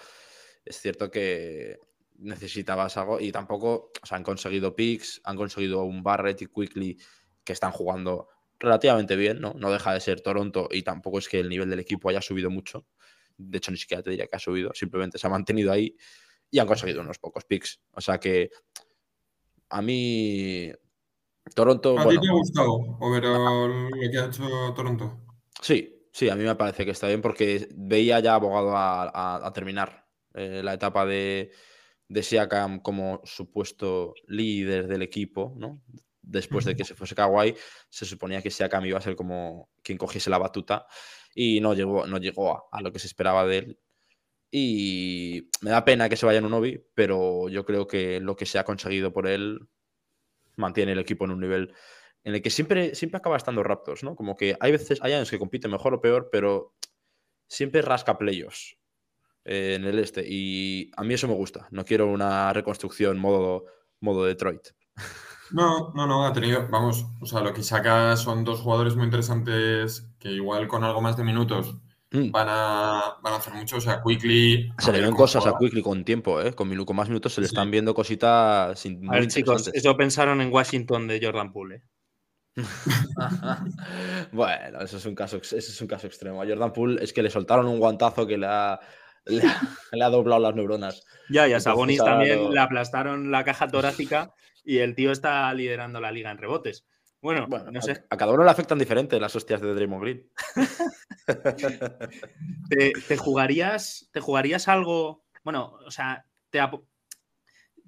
[0.63, 1.77] Es cierto que
[2.17, 6.97] necesitabas algo y tampoco, o sea, han conseguido picks, han conseguido un Barrett y Quickly
[7.43, 9.53] que están jugando relativamente bien, ¿no?
[9.53, 12.49] No deja de ser Toronto y tampoco es que el nivel del equipo haya subido
[12.49, 12.87] mucho.
[13.37, 15.95] De hecho, ni siquiera te diría que ha subido, simplemente se ha mantenido ahí
[16.49, 17.81] y han conseguido unos pocos picks.
[17.91, 18.49] O sea que
[19.69, 20.71] a mí
[21.53, 25.05] Toronto, ¿A bueno, ti te ha gustado overall lo que ha hecho Toronto?
[25.61, 29.47] Sí, sí, a mí me parece que está bien porque veía ya abogado a, a-
[29.47, 31.51] a terminar eh, la etapa de,
[32.09, 35.81] de Siakam como supuesto líder del equipo, ¿no?
[36.21, 37.55] Después de que se fuese Kawhi,
[37.89, 40.87] se suponía que Siakam iba a ser como quien cogiese la batuta
[41.35, 43.79] y no llegó, no llegó a, a lo que se esperaba de él.
[44.51, 48.35] Y me da pena que se vaya en un Obi, pero yo creo que lo
[48.35, 49.59] que se ha conseguido por él
[50.57, 51.73] mantiene el equipo en un nivel
[52.23, 54.15] en el que siempre, siempre acaba estando Raptors, ¿no?
[54.15, 56.73] Como que hay veces, hay años que compite mejor o peor, pero
[57.47, 58.77] siempre rasca playoffs
[59.45, 60.25] eh, en el este.
[60.27, 61.67] Y a mí eso me gusta.
[61.69, 63.65] No quiero una reconstrucción modo,
[63.99, 64.69] modo Detroit.
[65.51, 69.05] No, no, no, ha tenido, vamos, o sea, lo que saca son dos jugadores muy
[69.05, 71.77] interesantes que igual con algo más de minutos
[72.15, 72.31] Mm.
[72.31, 73.77] van a, van a hacer mucho.
[73.77, 74.71] O sea, Quickly.
[74.79, 75.57] Se le ven cosas a.
[75.57, 76.53] Quickly con tiempo, ¿eh?
[76.53, 77.53] Con, minu- con más minutos se le Sí.
[77.53, 81.75] están viendo cositas in- A ver, chicos, eso pensaron en Washington de Jordan Poole.
[81.75, 81.81] ¿eh?
[84.31, 86.41] bueno, eso es un caso, ese es un caso extremo.
[86.41, 88.79] A Jordan Poole es que le soltaron un guantazo que le ha,
[89.25, 91.03] le ha, le ha doblado las neuronas.
[91.29, 94.31] Ya, y a Sabonis también lo- le aplastaron la caja torácica
[94.63, 96.85] y el tío está liderando la liga en rebotes.
[97.21, 100.29] Bueno, Bueno, no sé, a, cada uno le afectan diferente las hostias de Draymond Green.
[102.69, 105.25] ¿te, te jugarías, ¿te jugarías algo?
[105.43, 106.59] Bueno, o sea, te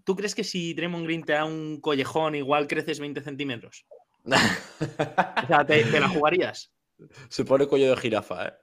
[0.04, 3.86] ¿tú crees que si Draymond Green te da un collejón igual creces 20 centímetros?
[4.26, 6.74] O sea, ¿te, te la jugarías?
[7.30, 8.54] Se pone cuello de jirafa, ¿eh?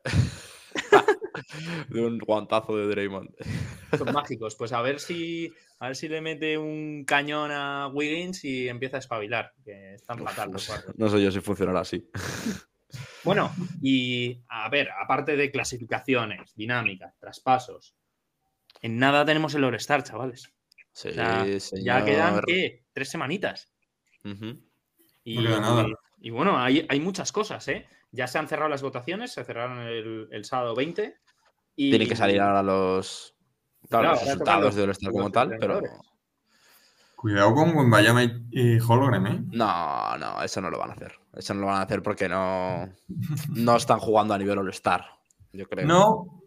[1.88, 3.30] de un guantazo de Draymond.
[3.96, 4.54] Son mágicos.
[4.56, 8.96] Pues a ver si a ver si le mete un cañón a Wiggins y empieza
[8.96, 10.94] a espabilar, que están fatal No los sé, cuatro.
[10.96, 12.08] no sé yo si funcionará así.
[13.24, 17.96] Bueno, y a ver, aparte de clasificaciones, dinámicas, traspasos,
[18.82, 20.52] en nada tenemos el All-Star, chavales.
[20.92, 21.44] Sí, O sea,
[21.82, 22.84] ya quedan, ¿qué?
[22.92, 23.72] Tres semanitas.
[25.24, 25.86] Y, No queda nada.
[26.20, 27.86] y bueno, hay, hay muchas cosas, ¿eh?
[28.12, 31.16] Ya se han cerrado las votaciones, se cerraron el, el sábado 20.
[31.76, 33.33] Y, Tienen que salir ahora los,
[33.88, 35.80] claro, Claro, los resultados los- de All-Star como los tal, pero.
[37.16, 39.42] Cuidado con Wembayama y, y Holgren, ¿eh?
[39.52, 41.14] no, no, eso no lo van a hacer.
[41.32, 42.86] Eso no lo van a hacer porque no,
[43.48, 45.06] no están jugando a nivel All-Star,
[45.52, 45.86] yo creo.
[45.86, 46.42] No,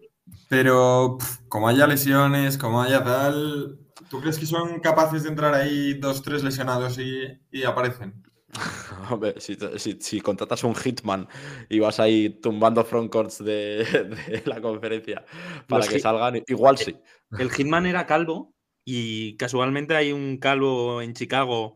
[0.50, 1.18] pero
[1.50, 6.22] como haya lesiones, como haya tal, ¿tú crees que son capaces de entrar ahí dos,
[6.22, 8.24] tres lesionados y, y aparecen?
[9.12, 11.28] Hombre, si, si- si contratas un hitman
[11.70, 13.84] y vas ahí tumbando frontcourts de,
[14.28, 15.26] de la conferencia
[15.68, 16.98] para Los que salgan, igual sí.
[17.38, 18.54] El Hitman era calvo
[18.86, 21.76] y casualmente hay un calvo en Chicago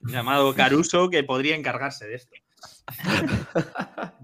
[0.00, 2.34] llamado Caruso que podría encargarse de esto.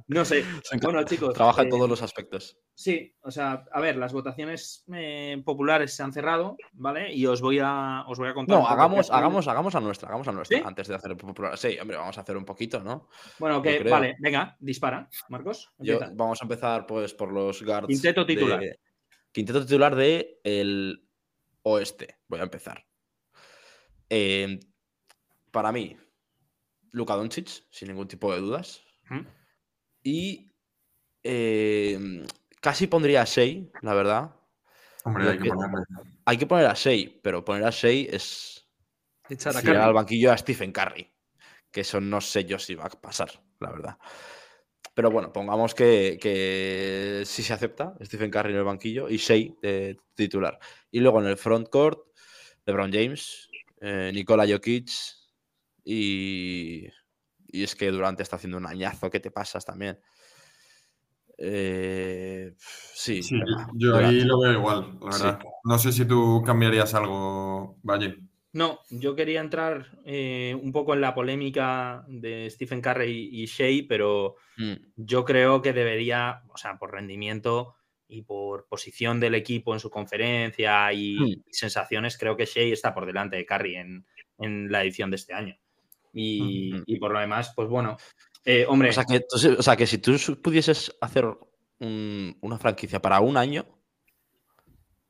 [0.08, 0.42] No sé.
[0.82, 1.34] Bueno, chicos.
[1.34, 2.58] Trabaja en eh, todos los aspectos.
[2.74, 7.12] Sí, o sea, a ver, las votaciones eh, populares se han cerrado, ¿vale?
[7.14, 8.58] Y os voy a, os voy a contar.
[8.58, 10.64] No, hagamos, hagamos, hagamos a nuestra, hagamos a nuestra ¿Sí?
[10.66, 11.58] antes de hacer popular.
[11.58, 13.08] Sí, hombre, vamos a hacer un poquito, ¿no?
[13.38, 15.72] Bueno, que, vale, venga, dispara, Marcos.
[15.78, 17.88] Yo, vamos a empezar pues por los guards.
[17.88, 18.60] Quinteto titular.
[18.60, 18.80] de-
[19.30, 21.06] quinteto titular de el
[21.62, 22.18] oeste.
[22.28, 22.84] Voy a empezar.
[24.08, 24.58] Eh,
[25.50, 25.96] para mí,
[26.92, 28.82] Luka Doncic, sin ningún tipo de dudas.
[30.02, 30.52] Y
[31.22, 32.24] eh,
[32.60, 34.34] casi pondría a Shea, la verdad.
[35.04, 35.84] Hombre, hay que que- ponerle.
[36.24, 38.68] Hay que poner a Shea, pero poner a Shea es
[39.28, 39.86] Echar a tirar Curry.
[39.86, 41.10] al banquillo a Stephen Curry.
[41.70, 43.30] Que eso no sé yo si va a pasar,
[43.60, 43.98] la verdad.
[44.94, 49.52] Pero bueno, pongamos que, que sí se acepta Stephen Curry en el banquillo y Shea
[49.62, 50.58] de titular.
[50.90, 52.00] Y luego en el frontcourt,
[52.66, 53.48] LeBron James,
[53.80, 54.90] eh, Nikola Jokic
[55.84, 56.86] y,
[57.48, 59.98] y es que Durante está haciendo un añazo que te pasas también.
[61.40, 64.06] Eh, sí, yo Durant.
[64.06, 65.22] ahí lo veo igual, la Sí.
[65.24, 65.40] verdad.
[65.64, 68.16] No sé si tú cambiarías algo, Valle.
[68.52, 73.84] No, yo quería entrar eh, un poco en la polémica de Stephen Curry y Shea,
[73.88, 77.76] pero Mm, yo creo que debería, o sea, por rendimiento
[78.08, 82.92] y por posición del equipo en su conferencia y, y sensaciones, creo que Shea está
[82.92, 84.06] por delante de Curry en,
[84.38, 85.56] en la edición de este año.
[86.12, 86.82] Y, Hmm.
[86.86, 87.96] y por lo demás, pues bueno,
[88.44, 91.26] eh, hombre, O sea, que, tú- o sea, que si tú pudieses hacer
[91.80, 93.66] una franquicia para un año,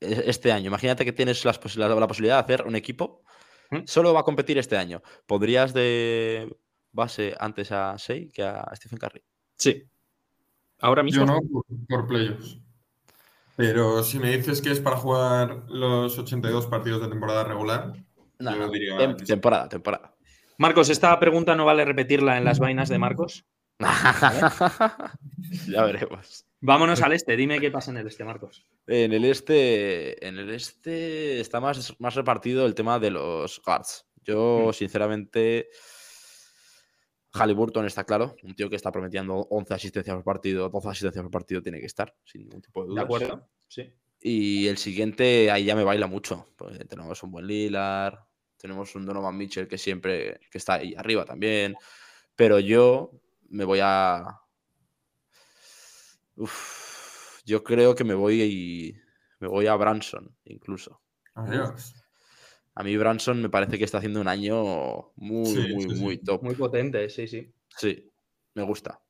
[0.00, 3.22] e, este año, imagínate que tienes la, posibilidad de hacer un equipo,
[3.70, 3.84] ¿Mm?
[3.86, 5.02] solo va a competir este año.
[5.26, 6.56] ¿Podrías de
[6.92, 9.22] base antes a Sei que a Stephen Curry?
[9.56, 9.84] Sí.
[10.80, 11.24] Ahora mismo.
[11.24, 11.40] Yo no,
[11.88, 12.58] por, playoffs.
[13.56, 17.92] Pero si me dices que es para jugar los 82 partidos de temporada regular,
[18.38, 19.16] yo diría.
[19.16, 20.14] temporada, temporada.
[20.58, 23.46] Marcos, esta pregunta no vale repetirla en las vainas de Marcos.
[25.68, 26.44] ya veremos.
[26.60, 28.66] Vámonos al este, dime qué pasa en el este, Marcos.
[28.88, 34.04] En el este, en el este está más, más repartido el tema de los guards.
[34.24, 34.72] Yo, mm.
[34.72, 35.68] sinceramente,
[37.34, 41.30] Halliburton está claro, un tío que está prometiendo 11 asistencias por partido, 12 asistencias por
[41.30, 43.02] partido tiene que estar, sin ningún tipo de duda.
[43.02, 43.92] De acuerdo, sí.
[44.20, 46.48] Y el siguiente, ahí ya me baila mucho.
[46.56, 48.26] Pues tenemos un buen Lilar,
[48.58, 51.76] tenemos un Donovan Mitchell que siempre que está ahí arriba también.
[52.36, 53.12] Pero yo
[53.48, 54.40] me voy a.
[57.44, 58.94] yo creo que me voy
[59.40, 61.00] me voy a Branson, incluso.
[61.34, 61.94] Adiós.
[62.74, 66.42] A mí Branson me parece que está haciendo un año muy, muy, muy top.
[66.42, 67.52] Muy potente, sí, sí.
[67.76, 68.08] Sí,
[68.54, 69.00] me gusta.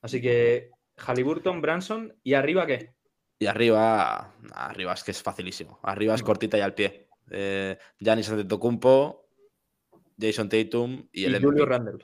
[0.00, 2.94] Así que Halliburton, Branson, ¿y arriba qué?
[3.38, 5.78] Y arriba, arriba es que es facilísimo.
[5.82, 7.08] Arriba es cortita y al pie.
[7.34, 9.26] Eh, Giannis Antetokounmpo,
[10.20, 11.98] Jason Tatum y el Julio Randle.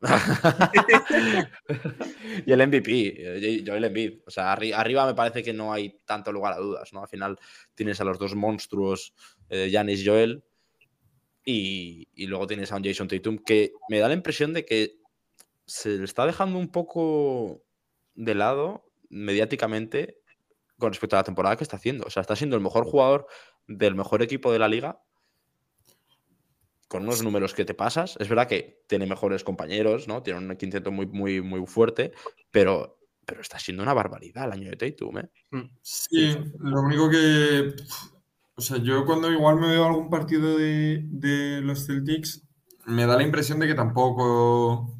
[2.46, 4.22] y el MVP, Joel Embiid.
[4.26, 7.02] O sea, arriba me parece que no hay tanto lugar a dudas, ¿no?
[7.02, 7.38] Al final
[7.74, 9.14] tienes a los dos monstruos,
[9.48, 10.44] Janis eh, y Joel,
[11.44, 14.98] y, luego tienes a un Jason Tatum que me da la impresión de que
[15.66, 17.62] se le está dejando un poco
[18.14, 20.18] de lado mediáticamente
[20.78, 22.06] con respecto a la temporada que está haciendo.
[22.06, 23.28] O sea, está siendo el mejor jugador
[23.66, 25.02] del mejor equipo de la liga
[26.92, 28.18] con unos números que te pasas.
[28.20, 30.22] Es verdad que tiene mejores compañeros, ¿no?
[30.22, 32.12] Tiene un quinteto muy, muy, muy fuerte,
[32.50, 35.30] pero, pero está siendo una barbaridad el año de Tatum, ¿eh?
[35.52, 35.70] Mm.
[35.80, 37.74] Sí, lo único que.
[38.56, 42.46] O sea, yo cuando igual me veo algún partido de, los Celtics,
[42.84, 44.94] me da la impresión de que tampoco.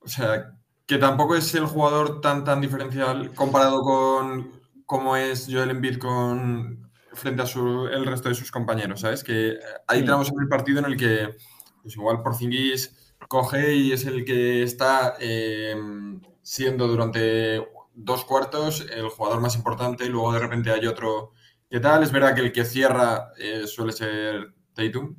[0.00, 4.50] O sea, que tampoco es el jugador tan, tan diferencial comparado con
[4.84, 6.87] cómo es Joel Embiid con,
[7.18, 7.46] frente a
[7.92, 9.22] el resto de sus compañeros, ¿sabes?
[9.22, 11.36] Que hay tramos en el partido en el que,
[11.82, 19.08] pues igual Porzingis coge y es el que está em, siendo durante dos cuartos el
[19.08, 21.32] jugador más importante y luego de repente hay otro
[21.70, 22.02] ¿Qué tal.
[22.02, 25.14] Es verdad que el que cierra eh, suele ser Tatum,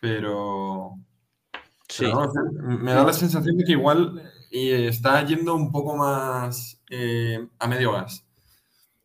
[0.00, 0.96] pero...
[1.88, 2.06] Sí.
[2.62, 7.92] me da la sensación de que igual está yendo un poco más eh, a medio
[7.92, 8.24] gas.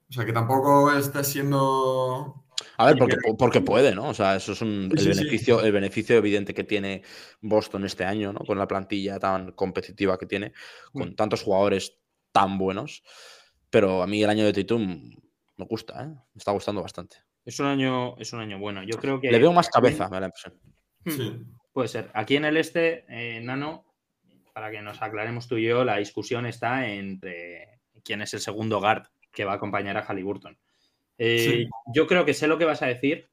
[0.10, 2.46] O sea, que tampoco está siendo...
[2.78, 4.10] A ver, porque, porque puede, ¿no?
[4.10, 7.04] O sea, eso es el, beneficio, el beneficio evidente que tiene
[7.42, 8.40] Boston este año, ¿no?
[8.40, 10.54] Con la plantilla tan competitiva que tiene,
[10.92, 11.16] con mm.
[11.16, 11.98] tantos jugadores
[12.32, 13.04] tan buenos.
[13.70, 15.12] Pero a mí el año de Tatum
[15.58, 16.08] me gusta, ¿eh?
[16.08, 17.18] Me está gustando bastante.
[17.46, 18.84] Es un año, es un año bueno.
[18.84, 19.32] Yo creo que.
[19.32, 20.54] Le veo más cabeza, me da la impresión.
[21.04, 21.12] Hmm.
[21.12, 21.46] Sí.
[21.74, 22.10] Puede ser.
[22.14, 23.86] Aquí en el este, eh, Nano,
[24.54, 28.80] para que nos aclaremos tú y yo, la discusión está entre quién es el segundo
[28.80, 30.58] guard que va a acompañar a Halliburton.
[31.20, 33.30] Eh, yo creo que sé lo que vas a decir.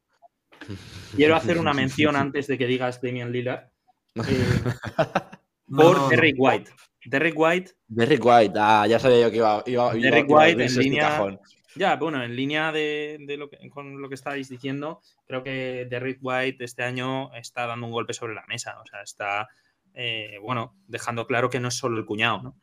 [1.16, 3.70] Quiero hacer una mención antes de que digas Damian Lillard.
[4.16, 4.22] Eh,
[5.66, 6.70] por Derrick White.
[7.06, 7.72] Derrick White.
[7.88, 9.62] Derrick White, ah, ya sabía yo que iba.
[9.64, 11.38] iba Derrick White en este línea.
[11.74, 16.18] Ya, bueno, en línea de, lo que, con lo que estáis diciendo, creo que Derrick
[16.20, 18.78] White este año está dando un golpe sobre la mesa.
[18.78, 19.48] O sea, está,
[19.94, 22.56] eh, bueno, dejando claro que no es solo el cuñado, ¿no?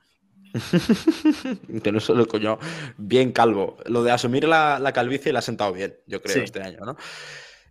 [1.83, 2.59] que no solo coño,
[2.97, 3.77] bien calvo.
[3.85, 6.97] Lo de asumir la, calvicie le ha sentado bien, yo creo, este año, ¿no?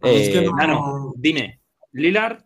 [0.02, 0.46] Eh,
[1.16, 1.60] dime,
[1.92, 2.44] ¿Lillard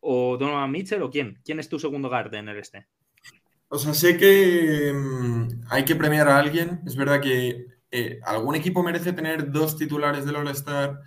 [0.00, 1.40] o, Donovan Mitchell o quién?
[1.44, 2.86] ¿Quién es tu segundo guard en el este?
[3.68, 6.80] O sea, sé que mm, hay que premiar a alguien.
[6.86, 11.00] Es verdad que eh, algún equipo merece tener dos titulares del All-Star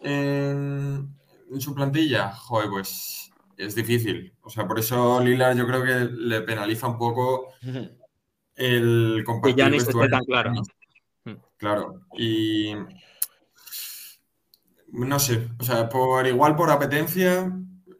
[0.00, 1.14] en,
[1.50, 2.32] en su plantilla.
[2.32, 3.29] Joder, pues
[3.60, 4.32] es difícil.
[4.42, 7.52] O sea, por eso Lillard yo creo que le penaliza un poco
[8.54, 9.56] el compartir.
[9.56, 10.52] Ya ni esté tan claro,
[11.24, 11.32] mm.
[11.56, 12.06] Claro.
[12.16, 12.74] Y
[14.88, 17.52] no sé, o sea, por igual por apetencia,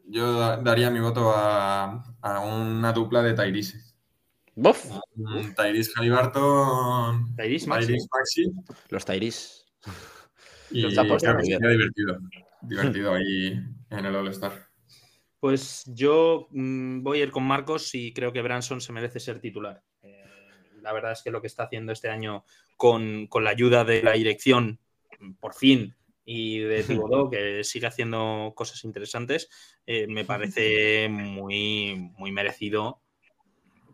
[0.07, 2.03] yo daría mi voto a,
[2.43, 3.79] una dupla de Tyrese.
[4.55, 4.91] ¿Bof?
[5.55, 7.35] Tyrese Halliburton.
[7.35, 7.97] Tyrese Maxi.
[8.89, 9.61] Los Tyrese.
[10.71, 12.17] Y Los sería divertido.
[12.61, 13.59] Divertido ahí
[13.89, 14.70] en el All-Star.
[15.41, 19.39] Pues yo mm, voy a ir con Marcos y creo que Branson se merece ser
[19.39, 19.81] titular.
[20.03, 20.23] Eh,
[20.81, 22.45] la verdad es que lo que está haciendo este año
[22.77, 24.79] con, la ayuda de la dirección,
[25.39, 29.49] por fin, y de Tibodó, que sigue haciendo cosas interesantes,
[29.87, 33.01] eh, me parece muy, muy merecido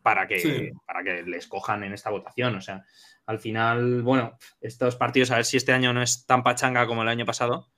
[0.03, 2.55] para que, para que les cojan en esta votación.
[2.55, 2.83] O sea,
[3.25, 7.03] al final, bueno, estos partidos, a ver si este año no es tan pachanga como
[7.03, 7.71] el año pasado,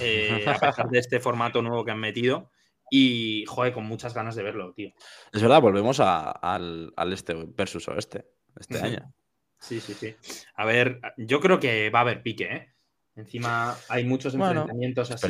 [0.00, 2.50] eh, a pesar de este formato nuevo que han metido.
[2.94, 4.92] Y, joder, con muchas ganas de verlo, tío.
[5.32, 8.26] Es verdad, volvemos al, este versus oeste
[8.60, 9.14] este año.
[9.58, 10.14] Sí, sí, sí.
[10.56, 12.74] A ver, yo creo que va a haber pique, ¿eh?
[13.16, 15.26] Encima hay muchos enfrentamientos así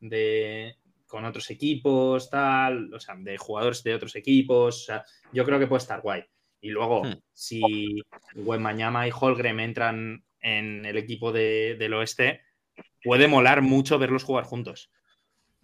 [0.00, 4.82] de con otros equipos, tal, o sea, de jugadores de otros equipos.
[4.82, 6.24] O sea, yo creo que puede estar guay.
[6.60, 7.20] Y luego, hmm.
[7.32, 8.02] si
[8.34, 12.40] Wembanyama y Holgrim entran en el equipo del oeste,
[13.04, 14.90] puede molar mucho verlos jugar juntos.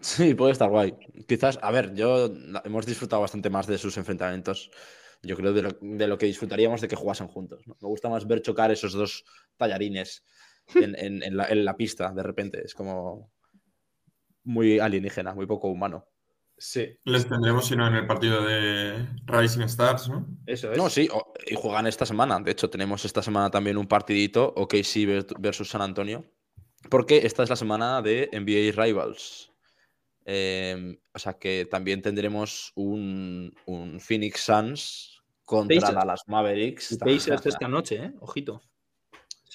[0.00, 0.96] Sí, puede estar guay.
[1.28, 2.30] Quizás, a ver, yo
[2.64, 4.70] hemos disfrutado bastante más de sus enfrentamientos.
[5.22, 7.62] Yo creo de lo, que disfrutaríamos de que jugasen juntos.
[7.66, 9.24] Me gusta más ver chocar esos dos
[9.58, 10.24] tallarines
[10.74, 12.62] en, la, pista de repente.
[12.64, 13.30] Es como
[14.44, 16.06] muy alienígena, muy poco humano.
[16.56, 16.98] Sí.
[17.04, 20.26] Les tendremos, si no, en el partido de Rising Stars, ¿no?
[20.46, 20.78] Eso es.
[20.78, 21.08] No, sí,
[21.46, 22.38] y juegan esta semana.
[22.40, 26.24] De hecho, tenemos esta semana también un partidito, OKC versus San Antonio,
[26.88, 29.49] porque esta es la semana de NBA Rivals.
[30.32, 33.52] Em, o sea que también tendremos un,
[33.98, 36.98] Phoenix Suns contra Dallas Mavericks.
[36.98, 38.12] Pacers esta noche, ¿eh?
[38.20, 38.62] Ojito.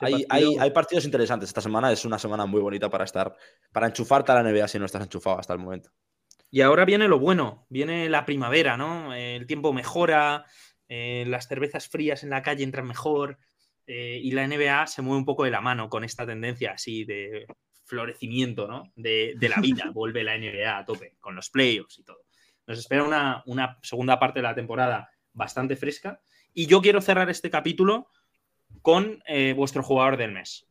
[0.01, 1.47] Hay, hay, partidos interesantes.
[1.47, 3.33] Esta semana es una semana muy bonita para estar,
[3.71, 5.91] para enchufarte a la NBA si no estás enchufado hasta el momento.
[6.51, 9.13] Y ahora viene lo bueno, viene la primavera, ¿no?
[9.13, 10.45] El tiempo mejora,
[10.89, 13.37] eh, las cervezas frías en la calle entran mejor
[13.87, 17.05] eh, y la NBA se mueve un poco de la mano con esta tendencia así
[17.05, 17.45] de
[17.85, 18.91] florecimiento, ¿no?
[18.95, 19.89] De, la vida.
[19.93, 22.25] Vuelve la NBA a tope con los playoffs y todo.
[22.67, 26.19] Nos espera una, una segunda parte de la temporada bastante fresca
[26.53, 28.07] y yo quiero cerrar este capítulo
[28.81, 30.65] con eh, vuestro jugador del mes.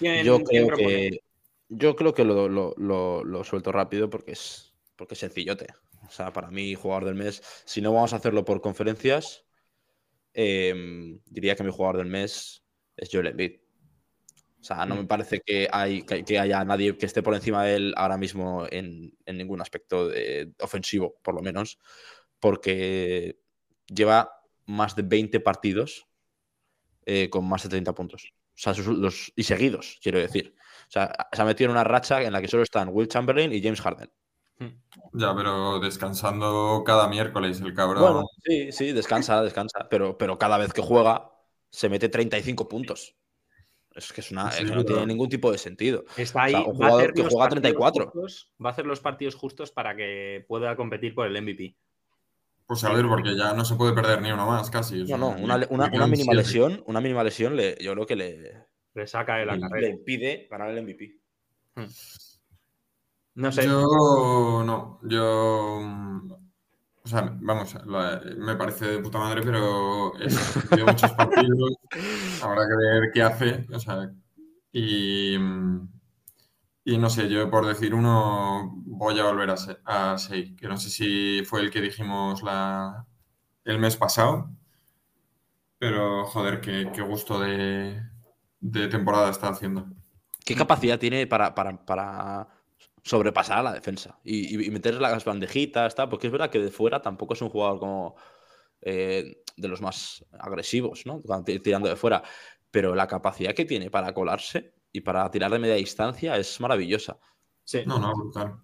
[0.00, 1.20] yo creo que
[1.68, 5.66] yo creo que lo, suelto rápido porque es, porque es sencillote.
[6.06, 9.44] O sea, para mí, jugador del mes, si no vamos a hacerlo por conferencias,
[10.32, 12.62] em, diría que mi jugador del mes
[12.96, 13.58] es Joel Embiid.
[14.66, 15.06] O sea, no me mm.
[15.06, 19.16] parece que, hay, que, haya nadie que esté por encima de él ahora mismo en,
[19.24, 20.10] ningún aspecto
[20.60, 21.78] ofensivo, por lo menos,
[22.40, 23.38] porque
[23.86, 26.08] lleva más de 20 partidos
[27.04, 28.32] eh, con más de 30 puntos.
[28.34, 30.56] O sea, los, y seguidos, quiero decir.
[30.88, 33.52] O sea, se ha metido en una racha en la que solo están Will Chamberlain
[33.52, 34.10] y James Harden.
[34.58, 34.80] Hmm.
[35.12, 38.24] Ya, pero descansando cada miércoles el cabrón.
[38.42, 39.86] sí, sí, descansa, descansa.
[39.88, 41.30] Pero, pero cada vez que juega
[41.70, 43.14] se mete 35 puntos.
[43.96, 46.04] Es que, es una, no tiene ningún tipo de sentido.
[46.16, 46.54] Está ahí.
[46.54, 48.12] un jugador que juega 34.
[48.62, 51.76] va a hacer los partidos justos para que pueda competir por el MVP.
[52.66, 55.04] Pues a ver, porque ya no se puede perder ni uno más, casi.
[55.04, 59.36] No, no, una, mínima lesión, una mínima lesión le, yo creo que le, le saca
[59.36, 59.88] de la carrera.
[59.88, 61.20] Le impide ganar el MVP.
[61.76, 61.84] Hmm.
[63.36, 63.66] No sé.
[63.66, 65.80] Yo no, yo.
[67.06, 67.72] O sea, vamos,
[68.36, 71.76] me parece de puta madre, pero he muchos partidos.
[72.42, 73.64] Habrá que ver qué hace.
[73.72, 74.10] O sea,
[74.72, 75.36] y.
[76.88, 80.76] Y no sé, yo por decir uno voy a volver a, a Sei, que no
[80.76, 83.06] sé si fue el que dijimos la,
[83.64, 84.50] el mes pasado,
[85.78, 88.02] pero joder, qué gusto de,
[88.60, 89.86] de temporada está haciendo.
[90.44, 92.48] ¿Qué capacidad tiene para,
[93.06, 95.94] sobrepasar a la defensa y, meter las bandejitas?
[96.10, 98.16] Porque es verdad que de fuera tampoco es un jugador como
[98.82, 101.22] eh, de los más agresivos, ¿no?
[101.62, 102.22] tirando de fuera.
[102.70, 107.18] Pero la capacidad que tiene para colarse y para tirar de media distancia es maravillosa.
[107.64, 107.82] Sí.
[107.86, 108.56] No, no, brutal.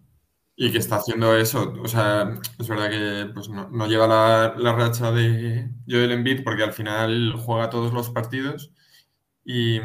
[0.55, 1.73] Y que está haciendo eso.
[1.83, 6.63] O sea, es verdad que pues, no, lleva la, la, racha de Joel Embiid porque
[6.63, 8.73] al final juega todos los partidos
[9.45, 9.81] y,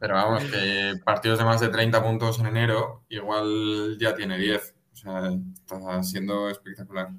[0.00, 4.74] pero vamos, que partidos de más de 30 puntos en enero, igual ya tiene 10.
[4.92, 7.10] O sea, está siendo espectacular.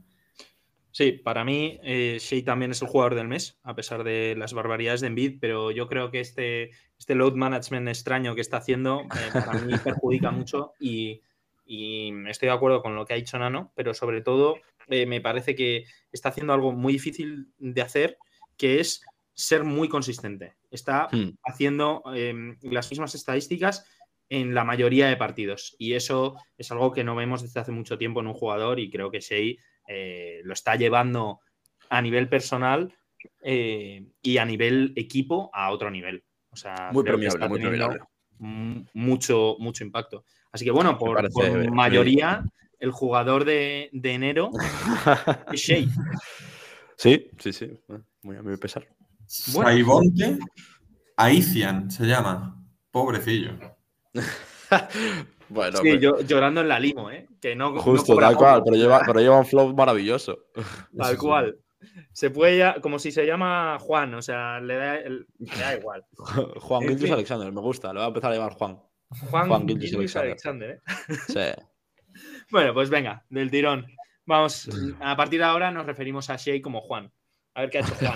[0.96, 4.54] Sí, para mí eh, Shea también es el jugador del mes, a pesar de las
[4.54, 9.02] barbaridades de Envid, pero yo creo que este, este load management extraño que está haciendo
[9.02, 11.22] eh, para mí perjudica mucho y,
[12.30, 14.56] estoy de acuerdo con lo que ha dicho Nano, pero sobre todo
[14.88, 18.18] eh, me parece que está haciendo algo muy difícil de hacer,
[18.56, 19.02] que es
[19.36, 20.56] ser muy consistente.
[20.72, 21.38] Está hmm.
[21.44, 23.86] haciendo em, las mismas estadísticas
[24.30, 25.76] en la mayoría de partidos.
[25.78, 28.90] Y eso es algo que no vemos desde hace mucho tiempo en un jugador y
[28.90, 29.56] creo que Shea
[29.88, 31.42] eh, lo está llevando
[31.90, 32.94] a nivel personal
[33.44, 36.24] eh, y a nivel equipo a otro nivel.
[36.50, 38.00] O sea, muy premiable, muy premiable.
[38.94, 40.26] Mucho, mucho impacto.
[40.52, 41.30] Así que bueno, por,
[41.72, 42.44] mayoría,
[42.80, 44.52] el jugador de, enero
[45.52, 45.86] es Shea.
[46.98, 47.80] Sí, sí, sí.
[48.24, 48.88] Muy a mi pesar.
[49.28, 50.38] Saibonte
[51.18, 52.62] Aician se llama.
[52.92, 53.52] Pobrecillo.
[55.48, 57.28] Bueno, Sí, yo llorando en la limo, ¿eh?
[57.40, 60.40] Que no, justo, tal cual, pero lleva, pero lleva un flow maravilloso.
[60.98, 61.58] Tal cual.
[62.12, 65.76] Se puede ya, como si se llama Juan, o sea, le da, el- le da
[65.78, 66.04] igual.
[66.62, 67.14] Juan En fin.
[67.14, 68.80] Alexander, me gusta, le voy a empezar a llamar Juan.
[69.30, 69.68] Juan, Juan.
[70.16, 71.16] Alexander, ¿eh?
[71.28, 71.64] Sí.
[72.50, 73.86] Bueno, pues venga, del tirón.
[74.26, 74.68] Vamos,
[75.00, 77.12] a partir de ahora nos referimos a Shea como Juan.
[77.54, 78.16] A ver qué ha hecho Juan.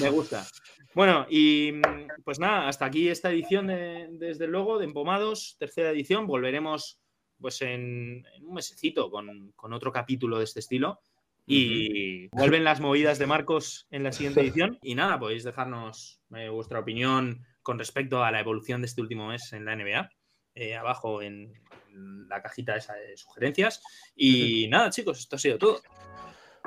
[0.00, 0.46] Me gusta.
[0.94, 5.90] Bueno, y mm, pues nada, hasta aquí esta edición de, desde luego de Empomados, tercera
[5.90, 6.26] edición.
[6.26, 7.00] Volveremos
[7.38, 11.00] pues en, en un mesecito con, con otro capítulo de este estilo.
[11.46, 14.78] Y vuelven las movidas de Marcos en la siguiente edición.
[14.82, 19.28] Y nada, podéis dejarnos eh, vuestra opinión con respecto a la evolución de este último
[19.28, 20.10] mes en la NBA.
[20.54, 21.52] eh, abajo en,
[21.92, 23.82] en la cajita esa de sugerencias.
[24.14, 25.80] Y nada, chicos, esto ha sido todo.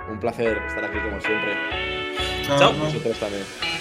[0.10, 2.13] Un placer estar aquí como siempre.
[2.46, 2.60] Chao.
[2.60, 2.74] Chao.
[2.74, 3.73] Vosotros también.